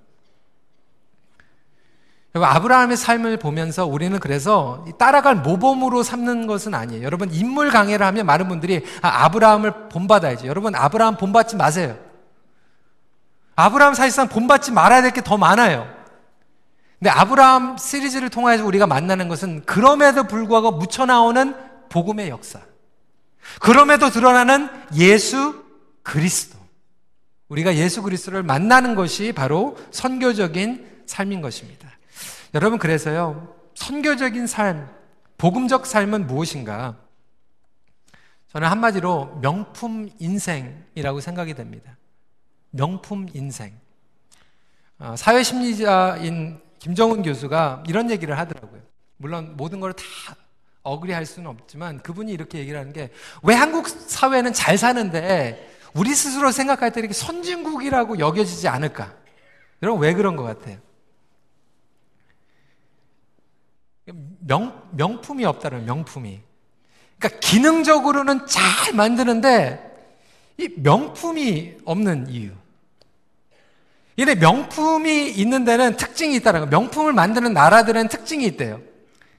아브라함의 2.32 2.96
삶을 2.96 3.36
보면서 3.36 3.84
우리는 3.84 4.18
그래서 4.18 4.82
따라갈 4.98 5.34
모범으로 5.34 6.02
삼는 6.02 6.46
것은 6.46 6.72
아니에요. 6.72 7.02
여러분 7.02 7.30
인물 7.30 7.68
강해를 7.70 8.06
하면 8.06 8.24
많은 8.24 8.48
분들이 8.48 8.82
아, 9.02 9.28
브라함을 9.28 9.90
본받아야지. 9.90 10.46
여러분 10.46 10.74
아브라함 10.74 11.18
본받지 11.18 11.56
마세요. 11.56 12.05
아브라함 13.56 13.94
사실상 13.94 14.28
본받지 14.28 14.70
말아야 14.72 15.02
될 15.02 15.12
게 15.12 15.22
더 15.22 15.36
많아요. 15.36 15.92
근데 16.98 17.10
아브라함 17.10 17.76
시리즈를 17.78 18.30
통해서 18.30 18.64
우리가 18.64 18.86
만나는 18.86 19.28
것은 19.28 19.64
그럼에도 19.66 20.24
불구하고 20.24 20.72
묻혀나오는 20.72 21.54
복음의 21.88 22.28
역사. 22.30 22.60
그럼에도 23.60 24.10
드러나는 24.10 24.68
예수 24.94 25.64
그리스도. 26.02 26.58
우리가 27.48 27.76
예수 27.76 28.02
그리스도를 28.02 28.42
만나는 28.42 28.94
것이 28.94 29.32
바로 29.32 29.76
선교적인 29.90 31.02
삶인 31.06 31.40
것입니다. 31.42 31.88
여러분, 32.54 32.78
그래서요, 32.78 33.54
선교적인 33.74 34.46
삶, 34.46 34.88
복음적 35.38 35.86
삶은 35.86 36.26
무엇인가? 36.26 36.96
저는 38.52 38.68
한마디로 38.68 39.38
명품 39.42 40.08
인생이라고 40.18 41.20
생각이 41.20 41.54
됩니다. 41.54 41.96
명품 42.76 43.26
인생. 43.34 43.72
어, 44.98 45.14
사회심리자인 45.16 46.60
김정은 46.78 47.22
교수가 47.22 47.84
이런 47.88 48.10
얘기를 48.10 48.38
하더라고요. 48.38 48.80
물론 49.18 49.56
모든 49.56 49.80
걸 49.80 49.92
다 49.92 50.02
어그리할 50.82 51.26
수는 51.26 51.50
없지만 51.50 52.00
그분이 52.02 52.30
이렇게 52.32 52.58
얘기를 52.58 52.78
하는 52.78 52.92
게 52.92 53.10
왜 53.42 53.54
한국 53.54 53.88
사회는 53.88 54.52
잘 54.52 54.78
사는데 54.78 55.74
우리 55.94 56.14
스스로 56.14 56.52
생각할 56.52 56.92
때 56.92 57.00
이렇게 57.00 57.12
선진국이라고 57.12 58.18
여겨지지 58.20 58.68
않을까? 58.68 59.14
여러분 59.82 60.02
왜 60.02 60.14
그런 60.14 60.36
것 60.36 60.44
같아요? 60.44 60.78
명, 64.40 64.88
명품이 64.92 65.44
없다는 65.44 65.86
명품이. 65.86 66.40
그러니까 67.18 67.40
기능적으로는 67.40 68.46
잘 68.46 68.92
만드는데 68.94 69.82
이 70.58 70.68
명품이 70.76 71.78
없는 71.84 72.28
이유. 72.28 72.52
이래 74.16 74.34
명품이 74.34 75.30
있는 75.30 75.64
데는 75.64 75.96
특징이 75.96 76.34
있다는 76.36 76.60
거. 76.60 76.66
명품을 76.66 77.12
만드는 77.12 77.52
나라들은 77.52 78.08
특징이 78.08 78.44
있대요. 78.46 78.80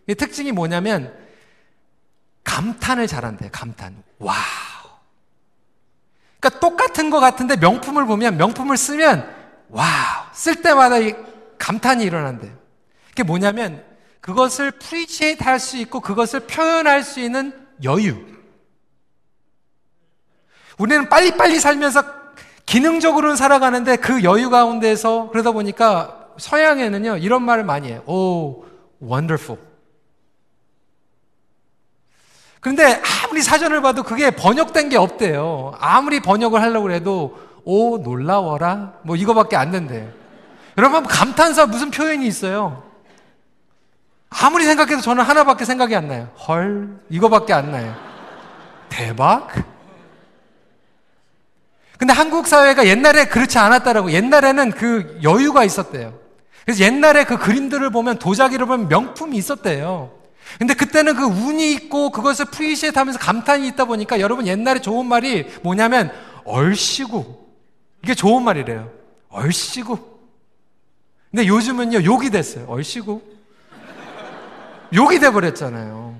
이 0.07 0.13
특징이 0.15 0.51
뭐냐면 0.51 1.13
감탄을 2.43 3.07
잘한대요. 3.07 3.49
감탄. 3.51 4.03
Wow. 4.19 4.35
그러니까 6.39 6.59
똑같은 6.59 7.09
것 7.09 7.19
같은데 7.19 7.55
명품을 7.57 8.05
보면 8.05 8.37
명품을 8.37 8.77
쓰면 8.77 9.35
wow. 9.69 10.25
쓸 10.33 10.61
때마다 10.61 10.99
이 10.99 11.15
감탄이 11.57 12.03
일어난대요. 12.03 12.55
그게 13.09 13.23
뭐냐면 13.23 13.83
그것을 14.21 14.71
appreciate 14.71 15.43
할 15.43 15.59
수 15.59 15.77
있고 15.77 16.01
그것을 16.01 16.41
표현할 16.41 17.03
수 17.03 17.19
있는 17.19 17.51
여유. 17.83 18.15
우리는 20.77 21.09
빨리빨리 21.09 21.59
살면서 21.59 22.16
기능적으로는 22.67 23.35
살아가는데 23.35 23.95
그 23.95 24.23
여유 24.23 24.51
가운데서 24.51 25.29
그러다 25.31 25.51
보니까 25.51 26.27
서양에는요, 26.37 27.17
이런 27.17 27.41
말을 27.41 27.63
많이 27.63 27.87
해요. 27.87 28.03
Oh, 28.05 28.65
wonderful. 29.01 29.59
그런데 32.59 33.01
아무리 33.23 33.41
사전을 33.41 33.81
봐도 33.81 34.03
그게 34.03 34.31
번역된 34.31 34.89
게 34.89 34.97
없대요. 34.97 35.73
아무리 35.79 36.19
번역을 36.19 36.61
하려고 36.61 36.91
해도 36.91 37.37
오, 37.63 37.97
놀라워라. 37.99 38.93
뭐 39.03 39.15
이거밖에 39.15 39.55
안 39.55 39.71
된대요. 39.71 40.09
여러분, 40.77 41.03
감탄사 41.03 41.65
무슨 41.65 41.89
표현이 41.89 42.27
있어요? 42.27 42.83
아무리 44.29 44.65
생각해도 44.65 45.01
저는 45.01 45.23
하나밖에 45.23 45.63
생각이 45.63 45.95
안 45.95 46.09
나요. 46.09 46.27
헐, 46.47 46.99
이거밖에 47.09 47.53
안 47.53 47.71
나요. 47.71 47.95
대박? 48.89 49.76
근데 51.97 52.13
한국 52.13 52.47
사회가 52.47 52.85
옛날에 52.85 53.25
그렇지 53.25 53.57
않았다라고. 53.57 54.11
옛날에는 54.11 54.71
그 54.71 55.19
여유가 55.23 55.63
있었대요. 55.63 56.17
그래서 56.65 56.83
옛날에 56.83 57.23
그 57.23 57.37
그림들을 57.37 57.89
보면 57.89 58.19
도자기를 58.19 58.65
보면 58.65 58.87
명품이 58.87 59.37
있었대요. 59.37 60.11
근데 60.59 60.73
그때는 60.73 61.15
그 61.15 61.23
눈이 61.23 61.71
있고 61.73 62.11
그것을 62.11 62.45
appreciate 62.45 62.97
하면서 62.97 63.19
감탄이 63.19 63.67
있다 63.69 63.85
보니까 63.85 64.19
여러분 64.19 64.47
옛날에 64.47 64.79
좋은 64.79 65.05
말이 65.05 65.45
뭐냐면 65.63 66.11
얼씨구. 66.45 67.25
이게 68.03 68.13
좋은 68.13 68.43
말이래요. 68.43 68.89
얼씨구. 69.29 69.97
근데 71.31 71.47
요즘은요, 71.47 72.03
욕이 72.03 72.29
됐어요. 72.29 72.65
얼씨구. 72.67 73.21
욕이 74.93 75.19
돼버렸잖아요. 75.19 76.15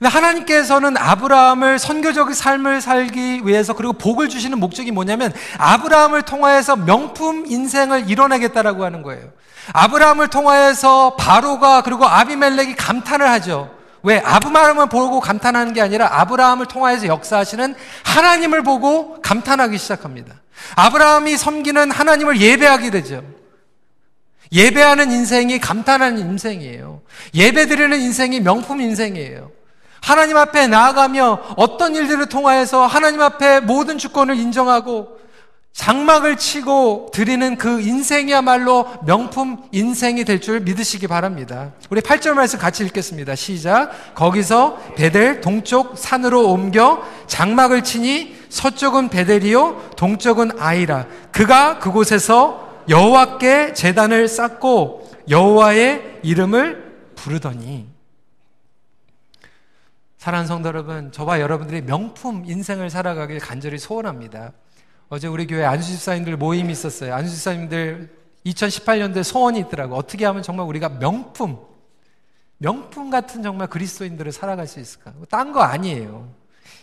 근데 0.00 0.08
하나님께서는 0.08 0.96
아브라함을 0.96 1.78
선교적 1.78 2.34
삶을 2.34 2.80
살기 2.80 3.42
위해서 3.44 3.74
그리고 3.74 3.92
복을 3.92 4.30
주시는 4.30 4.58
목적이 4.58 4.92
뭐냐면 4.92 5.30
아브라함을 5.58 6.22
통하여서 6.22 6.76
명품 6.76 7.44
인생을 7.46 8.08
이뤄내겠다라고 8.08 8.82
하는 8.82 9.02
거예요. 9.02 9.28
아브라함을 9.74 10.28
통하여서 10.28 11.16
바로가 11.16 11.82
그리고 11.82 12.06
아비멜렉이 12.06 12.76
감탄을 12.76 13.28
하죠. 13.28 13.76
왜 14.02 14.22
아브라함을 14.24 14.88
보고 14.88 15.20
감탄하는 15.20 15.74
게 15.74 15.82
아니라 15.82 16.08
아브라함을 16.22 16.64
통하여서 16.64 17.06
역사하시는 17.06 17.74
하나님을 18.02 18.62
보고 18.62 19.20
감탄하기 19.20 19.76
시작합니다. 19.76 20.34
아브라함이 20.76 21.36
섬기는 21.36 21.90
하나님을 21.90 22.40
예배하게 22.40 22.90
되죠. 22.90 23.22
예배하는 24.50 25.12
인생이 25.12 25.60
감탄하는 25.60 26.20
인생이에요. 26.20 27.02
예배 27.34 27.66
드리는 27.66 28.00
인생이 28.00 28.40
명품 28.40 28.80
인생이에요. 28.80 29.59
하나님 30.02 30.36
앞에 30.36 30.66
나아가며 30.66 31.54
어떤 31.56 31.94
일들을 31.94 32.26
통하여서 32.28 32.86
하나님 32.86 33.20
앞에 33.20 33.60
모든 33.60 33.98
주권을 33.98 34.36
인정하고 34.36 35.20
장막을 35.72 36.36
치고 36.36 37.10
드리는 37.12 37.56
그 37.56 37.80
인생이야말로 37.80 38.86
명품 39.06 39.62
인생이 39.70 40.24
될 40.24 40.40
줄 40.40 40.60
믿으시기 40.60 41.06
바랍니다. 41.06 41.72
우리 41.90 42.00
8절 42.00 42.32
말씀 42.32 42.58
같이 42.58 42.84
읽겠습니다. 42.84 43.36
시작. 43.36 44.14
거기서 44.14 44.78
베델 44.96 45.40
동쪽 45.40 45.96
산으로 45.96 46.48
옮겨 46.50 47.02
장막을 47.28 47.84
치니 47.84 48.36
서쪽은 48.48 49.10
베델이요 49.10 49.90
동쪽은 49.96 50.52
아이라. 50.58 51.06
그가 51.30 51.78
그곳에서 51.78 52.68
여호와께 52.88 53.74
제단을 53.74 54.26
쌓고 54.26 55.08
여호와의 55.28 56.18
이름을 56.24 57.12
부르더니 57.14 57.89
사랑하는 60.20 60.48
성도 60.48 60.68
여러분, 60.68 61.10
저와 61.12 61.40
여러분들이 61.40 61.80
명품 61.80 62.44
인생을 62.44 62.90
살아가길 62.90 63.38
간절히 63.40 63.78
소원합니다. 63.78 64.52
어제 65.08 65.26
우리 65.26 65.46
교회 65.46 65.64
안수집사님들 65.64 66.36
모임이 66.36 66.70
있었어요. 66.72 67.14
안수집사님들 67.14 68.14
2018년도에 68.44 69.22
소원이 69.22 69.60
있더라고. 69.60 69.96
어떻게 69.96 70.26
하면 70.26 70.42
정말 70.42 70.66
우리가 70.66 70.90
명품, 70.90 71.58
명품 72.58 73.08
같은 73.08 73.42
정말 73.42 73.68
그리스도인들을 73.68 74.30
살아갈 74.30 74.66
수 74.66 74.78
있을까? 74.78 75.14
딴 75.30 75.54
거 75.54 75.62
아니에요. 75.62 76.30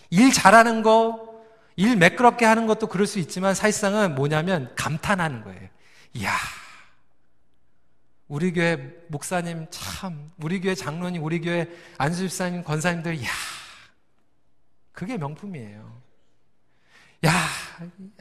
일 0.09 0.33
잘하는 0.33 0.81
거, 0.81 1.43
일 1.75 1.95
매끄럽게 1.95 2.43
하는 2.43 2.65
것도 2.65 2.87
그럴 2.87 3.05
수 3.05 3.19
있지만 3.19 3.53
사실상은 3.53 4.15
뭐냐면 4.15 4.71
감탄하는 4.75 5.43
거예요. 5.43 5.69
이야, 6.15 6.31
우리 8.27 8.51
교회 8.51 8.75
목사님 9.07 9.67
참, 9.69 10.31
우리 10.41 10.59
교회 10.59 10.75
장로님, 10.75 11.23
우리 11.23 11.39
교회 11.39 11.67
안수집사님, 11.97 12.63
권사님들, 12.63 13.23
야 13.23 13.29
그게 14.91 15.17
명품이에요. 15.17 16.01
야, 17.25 17.31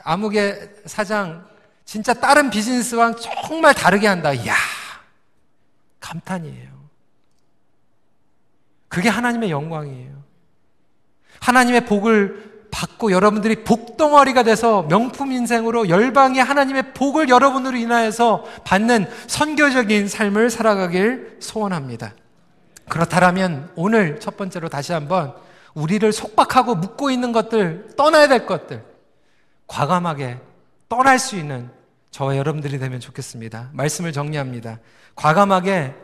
아무개 0.02 0.68
사장, 0.86 1.48
진짜 1.84 2.14
다른 2.14 2.50
비즈니스랑 2.50 3.16
정말 3.16 3.74
다르게 3.74 4.06
한다. 4.06 4.46
야 4.46 4.54
감탄이에요. 6.00 6.76
그게 8.88 9.08
하나님의 9.08 9.50
영광이에요. 9.50 10.24
하나님의 11.40 11.84
복을 11.86 12.55
받고 12.70 13.10
여러분들이 13.12 13.64
복덩어리가 13.64 14.42
돼서 14.42 14.82
명품 14.88 15.32
인생으로 15.32 15.88
열방의 15.88 16.42
하나님의 16.42 16.94
복을 16.94 17.28
여러분으로 17.28 17.76
인하여서 17.76 18.44
받는 18.64 19.06
선교적인 19.26 20.08
삶을 20.08 20.50
살아가길 20.50 21.38
소원합니다. 21.40 22.14
그렇다면 22.88 23.70
오늘 23.76 24.20
첫 24.20 24.36
번째로 24.36 24.68
다시 24.68 24.92
한번 24.92 25.34
우리를 25.74 26.10
속박하고 26.12 26.74
묶고 26.74 27.10
있는 27.10 27.32
것들, 27.32 27.88
떠나야 27.96 28.28
될 28.28 28.46
것들, 28.46 28.82
과감하게 29.66 30.38
떠날 30.88 31.18
수 31.18 31.36
있는 31.36 31.70
저와 32.10 32.36
여러분들이 32.36 32.78
되면 32.78 32.98
좋겠습니다. 32.98 33.70
말씀을 33.72 34.12
정리합니다. 34.12 34.78
과감하게 35.16 35.94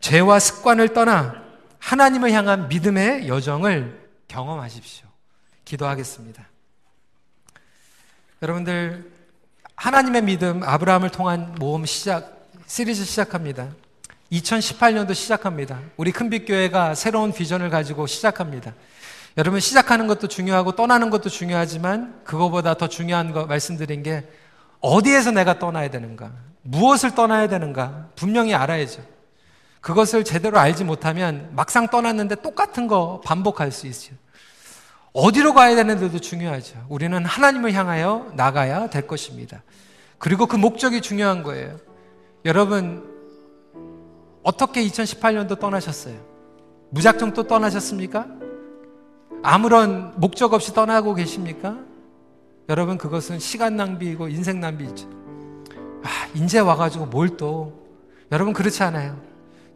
죄와 0.00 0.38
습관을 0.38 0.92
떠나 0.92 1.42
하나님을 1.78 2.32
향한 2.32 2.68
믿음의 2.68 3.28
여정을 3.28 4.08
경험하십시오. 4.28 5.07
기도하겠습니다. 5.68 6.46
여러분들 8.40 9.12
하나님의 9.76 10.22
믿음 10.22 10.62
아브라함을 10.62 11.10
통한 11.10 11.54
모험 11.58 11.84
시작 11.84 12.48
시리즈 12.66 13.04
시작합니다. 13.04 13.68
2018년도 14.32 15.14
시작합니다. 15.14 15.80
우리 15.96 16.10
큰빛교회가 16.12 16.94
새로운 16.94 17.32
비전을 17.32 17.70
가지고 17.70 18.06
시작합니다. 18.06 18.74
여러분 19.36 19.60
시작하는 19.60 20.06
것도 20.06 20.26
중요하고 20.26 20.72
떠나는 20.72 21.10
것도 21.10 21.28
중요하지만 21.28 22.22
그거보다 22.24 22.74
더 22.74 22.88
중요한 22.88 23.32
거 23.32 23.46
말씀드린 23.46 24.02
게 24.02 24.26
어디에서 24.80 25.32
내가 25.32 25.58
떠나야 25.58 25.90
되는가? 25.90 26.32
무엇을 26.62 27.14
떠나야 27.14 27.48
되는가? 27.48 28.08
분명히 28.16 28.54
알아야죠. 28.54 29.02
그것을 29.80 30.24
제대로 30.24 30.58
알지 30.58 30.84
못하면 30.84 31.50
막상 31.52 31.88
떠났는데 31.88 32.36
똑같은 32.36 32.86
거 32.88 33.20
반복할 33.24 33.70
수 33.70 33.86
있어요. 33.86 34.16
어디로 35.12 35.54
가야 35.54 35.74
되는데도 35.74 36.18
중요하죠. 36.18 36.86
우리는 36.88 37.24
하나님을 37.24 37.72
향하여 37.72 38.30
나가야 38.34 38.90
될 38.90 39.06
것입니다. 39.06 39.62
그리고 40.18 40.46
그 40.46 40.56
목적이 40.56 41.00
중요한 41.00 41.42
거예요. 41.42 41.76
여러분, 42.44 43.04
어떻게 44.42 44.84
2018년도 44.86 45.58
떠나셨어요? 45.58 46.16
무작정 46.90 47.34
또 47.34 47.46
떠나셨습니까? 47.46 48.26
아무런 49.42 50.12
목적 50.16 50.52
없이 50.52 50.74
떠나고 50.74 51.14
계십니까? 51.14 51.78
여러분, 52.68 52.98
그것은 52.98 53.38
시간 53.38 53.76
낭비이고 53.76 54.28
인생 54.28 54.60
낭비이죠. 54.60 55.08
아, 56.02 56.28
이제 56.34 56.58
와가지고 56.58 57.06
뭘 57.06 57.36
또. 57.36 57.72
여러분, 58.30 58.52
그렇지 58.52 58.82
않아요. 58.82 59.20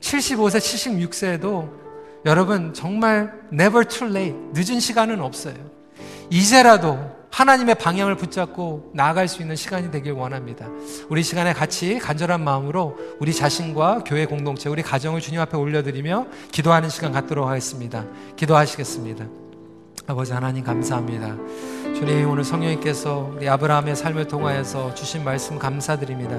75세, 0.01 0.59
76세에도 0.59 1.82
여러분, 2.25 2.73
정말 2.73 3.33
never 3.53 3.85
too 3.85 4.11
late. 4.11 4.37
늦은 4.53 4.81
시간은 4.81 5.20
없어요. 5.20 5.55
이제라도 6.31 6.99
하나님의 7.33 7.77
방향을 7.77 8.16
붙잡고 8.16 8.93
나아갈 8.95 9.27
수 9.27 9.41
있는 9.41 9.57
시간이 9.57 9.91
되길 9.91 10.12
원합니다. 10.12 10.68
우리 11.09 11.23
시간에 11.23 11.53
같이 11.55 11.99
간절한 11.99 12.45
마음으로 12.45 12.97
우리 13.20 13.33
자신과 13.33 14.05
교회 14.05 14.27
공동체, 14.27 14.68
우리 14.68 14.83
가정을 14.83 15.20
주님 15.20 15.41
앞에 15.41 15.57
올려드리며 15.57 16.27
기도하는 16.53 16.91
시간 16.91 17.12
갖도록 17.12 17.49
하겠습니다. 17.49 18.05
기도하시겠습니다. 18.37 19.27
아버지 20.07 20.33
하나님 20.33 20.62
감사합니다. 20.62 21.37
주님 22.05 22.29
오늘 22.29 22.43
성령님께서 22.43 23.31
우리 23.37 23.49
아브라함의 23.49 23.95
삶을 23.95 24.27
통하여서 24.27 24.93
주신 24.93 25.23
말씀 25.23 25.57
감사드립니다. 25.57 26.35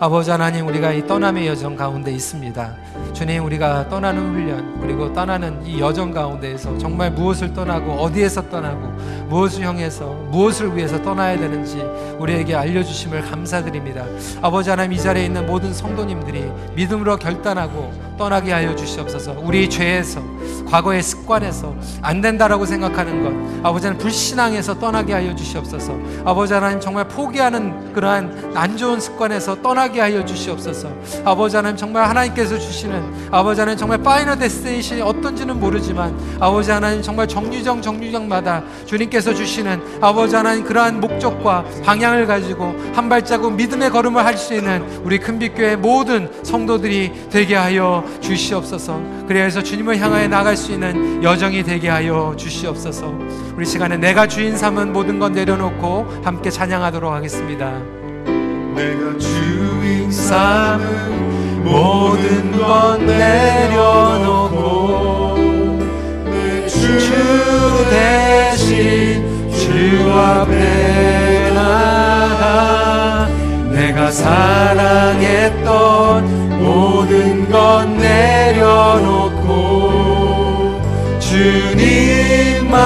아버지 0.00 0.28
하나님 0.32 0.66
우리가 0.66 0.90
이 0.90 1.06
떠남의 1.06 1.46
여정 1.46 1.76
가운데 1.76 2.10
있습니다. 2.10 2.74
주님 3.12 3.44
우리가 3.44 3.88
떠나는 3.88 4.34
훈련 4.34 4.80
그리고 4.80 5.12
떠나는 5.12 5.64
이 5.64 5.78
여정 5.78 6.10
가운데에서 6.10 6.76
정말 6.78 7.12
무엇을 7.12 7.54
떠나고 7.54 7.92
어디에서 7.92 8.50
떠나고 8.50 8.88
무엇을 9.28 9.64
향해서 9.64 10.04
무엇을 10.32 10.76
위해서 10.76 11.00
떠나야 11.00 11.38
되는지 11.38 11.80
우리에게 12.18 12.56
알려주심을 12.56 13.22
감사드립니다. 13.22 14.04
아버지 14.42 14.70
하나님 14.70 14.94
이 14.94 15.00
자리에 15.00 15.26
있는 15.26 15.46
모든 15.46 15.72
성도님들이 15.72 16.50
믿음으로 16.74 17.18
결단하고 17.18 17.92
떠나게 18.16 18.52
하여 18.52 18.74
주시옵소서. 18.76 19.36
우리 19.42 19.68
죄에서 19.68 20.22
과거의 20.66 21.02
습관에서 21.02 21.74
안 22.02 22.20
된다라고 22.20 22.66
생각하는 22.66 23.22
것 23.22 23.66
아버지 23.66 23.88
는 23.88 23.98
불신앙에서 23.98 24.78
떠나게 24.78 25.12
하여 25.12 25.34
주시옵소서. 25.34 25.96
아버지 26.24 26.52
하나님 26.52 26.80
정말 26.80 27.08
포기하는 27.08 27.92
그러한 27.92 28.52
안 28.54 28.76
좋은 28.76 29.00
습관에서 29.00 29.62
떠나게 29.62 30.00
하여 30.00 30.24
주시옵소서. 30.24 30.88
아버지 31.24 31.56
하나님 31.56 31.76
정말 31.76 32.08
하나님께서 32.08 32.58
주시는 32.58 33.28
아버지 33.30 33.60
하나님 33.60 33.78
정말 33.78 33.98
final 34.02 34.38
destination이 34.38 35.00
어떤지는 35.00 35.58
모르지만 35.58 36.16
아버지 36.40 36.70
하나님 36.70 37.02
정말 37.02 37.26
정류장 37.26 37.82
정류장마다 37.82 38.62
주님께서 38.86 39.34
주시는 39.34 39.80
아버지 40.00 40.36
하나님 40.36 40.64
그러한 40.64 41.00
목적과 41.00 41.64
방향을 41.84 42.26
가지고 42.26 42.74
한 42.94 43.08
발자국 43.08 43.54
믿음의 43.54 43.90
걸음을 43.90 44.24
할 44.24 44.34
수 44.34 44.52
있는 44.52 44.82
우리 45.04 45.18
큰빛교회 45.18 45.76
모든 45.76 46.28
성도들이 46.42 47.28
되게 47.30 47.54
하여 47.54 48.03
주시옵소서. 48.20 49.00
그래서 49.26 49.62
주님을 49.62 49.98
향하여 49.98 50.28
나갈 50.28 50.56
수 50.56 50.72
있는 50.72 51.22
여정이 51.22 51.62
되게 51.62 51.88
하여 51.88 52.34
주시옵소서. 52.36 53.12
우리 53.56 53.64
시간에 53.64 53.96
내가 53.96 54.26
주인 54.26 54.56
삼은 54.56 54.92
모든 54.92 55.18
것 55.18 55.32
내려놓고 55.32 56.06
함께 56.24 56.50
찬양하도록 56.50 57.12
하겠습니다. 57.12 57.72
내가 58.74 59.18
주인 59.18 60.10
삼은 60.10 61.62
모든 61.64 62.52
것 62.52 63.00
내려놓고 63.02 64.54
주 66.66 67.86
대신 67.90 69.50
주 69.50 70.10
앞에 70.12 71.50
나가 71.54 73.28
내가 73.70 74.10
사랑했던 74.10 75.64
모든 76.74 77.48
것 77.48 77.88
내려놓고 77.88 79.44
주님만 81.20 82.76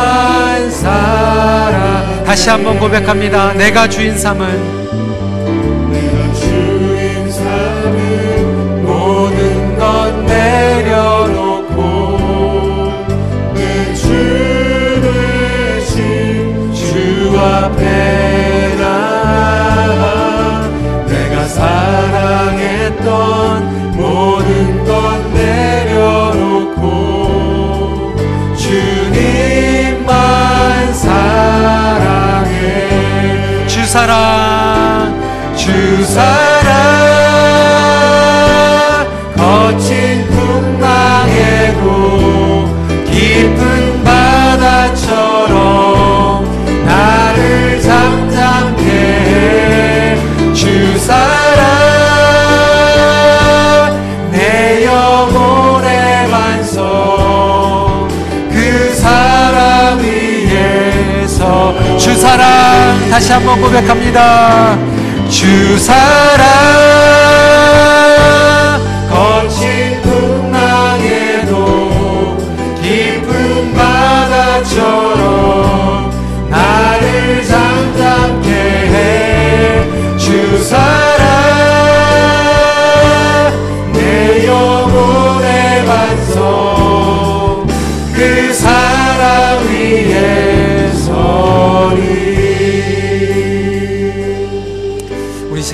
살아 0.71 2.23
다시 2.25 2.51
한번 2.51 2.79
고백합니다. 2.79 3.55
내가 3.55 3.89
주인 3.89 4.19
삼은 4.19 4.88
사랑 36.09 36.73
거친 39.37 40.27
풍랑에도 40.31 41.85
깊은 43.07 44.03
바다처럼 44.05 45.55
나를 46.87 47.81
잠잠케 47.83 48.83
해주 50.49 50.99
사랑 50.99 51.69
내 54.33 54.87
영혼의 54.87 56.31
반성 56.31 58.09
그 58.51 58.95
사랑 58.95 60.01
위에서 60.03 61.75
주 61.99 62.15
사랑 62.17 63.11
다시 63.11 63.31
한번 63.33 63.61
고백합니다. 63.61 64.98
주 65.29 65.79
사랑 65.79 67.18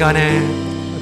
시간에 0.04 0.38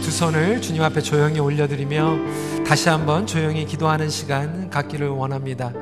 두 0.01 0.13
손을 0.13 0.61
주님 0.61 0.81
앞에 0.81 1.01
조용히 1.01 1.41
올려드리며 1.41 2.65
다시 2.65 2.89
한번 2.89 3.27
조용히 3.27 3.67
기도하는 3.67 4.09
시간 4.09 4.71
갖기를 4.71 5.09
원합니다. 5.09 5.73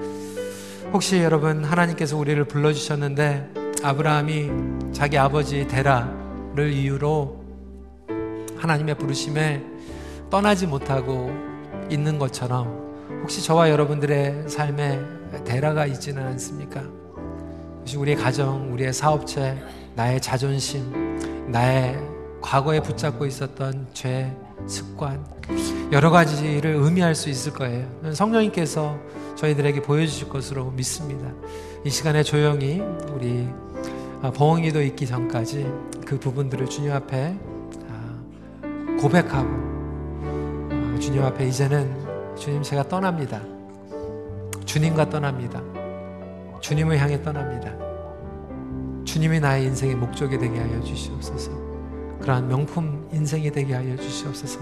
혹시 0.91 1.19
여러분 1.19 1.63
하나님께서 1.63 2.17
우리를 2.17 2.43
불러주셨는데 2.45 3.51
아브라함이 3.83 4.95
자기 4.95 5.19
아버지 5.19 5.69
데라를 5.69 6.73
이유로 6.73 7.45
하나님의 8.57 8.95
부르심에 8.95 9.63
떠나지 10.31 10.67
못하고 10.67 11.31
있는 11.91 12.19
것처럼 12.19 13.21
혹시 13.21 13.45
저와 13.45 13.69
여러분들의 13.69 14.49
삶에 14.49 14.99
데라가 15.45 15.85
있지는 15.85 16.27
않습니까? 16.27 16.81
혹시 17.81 17.99
우리의 17.99 18.17
가정, 18.17 18.73
우리의 18.73 18.95
사업체, 18.95 19.63
나의 19.95 20.23
자존심, 20.23 21.51
나의 21.53 22.10
과거에 22.41 22.81
붙잡고 22.81 23.27
있었던 23.27 23.89
죄, 23.93 24.35
습관, 24.67 25.25
여러 25.93 26.11
가지를 26.11 26.77
의미할 26.77 27.15
수 27.15 27.29
있을 27.29 27.53
거예요. 27.53 27.87
성령님께서 28.13 28.99
저희들에게 29.37 29.83
보여주실 29.83 30.29
것으로 30.29 30.71
믿습니다. 30.71 31.33
이 31.85 31.91
시간에 31.91 32.23
조용히 32.23 32.81
우리 33.15 33.49
봉이도 34.35 34.83
있기 34.83 35.07
전까지 35.07 35.71
그 36.05 36.19
부분들을 36.19 36.67
주님 36.67 36.93
앞에 36.93 37.35
아, 37.89 38.97
고백하고 39.01 39.49
아, 39.49 40.99
주님 41.01 41.23
앞에 41.23 41.49
이제는 41.49 42.37
주님 42.37 42.63
제가 42.63 42.89
떠납니다. 42.89 43.41
주님과 44.65 45.09
떠납니다. 45.11 45.63
주님을 46.61 46.99
향해 46.99 47.21
떠납니다. 47.23 47.75
주님이 49.05 49.41
나의 49.41 49.65
인생의 49.65 49.97
목적이 49.97 50.39
되게 50.39 50.59
하여 50.59 50.81
주시옵소서. 50.83 51.70
그러한 52.21 52.49
명품 52.49 53.09
인생이 53.13 53.51
되게 53.51 53.75
하여 53.75 53.97
주시옵소서. 53.97 54.61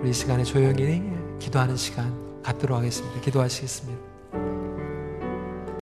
우리 0.00 0.10
이 0.10 0.12
시간에 0.12 0.44
조용히 0.44 1.02
기도하는 1.38 1.76
시간 1.76 2.14
갖도록 2.42 2.78
하겠습니다. 2.78 3.20
기도하시겠습니다. 3.20 4.09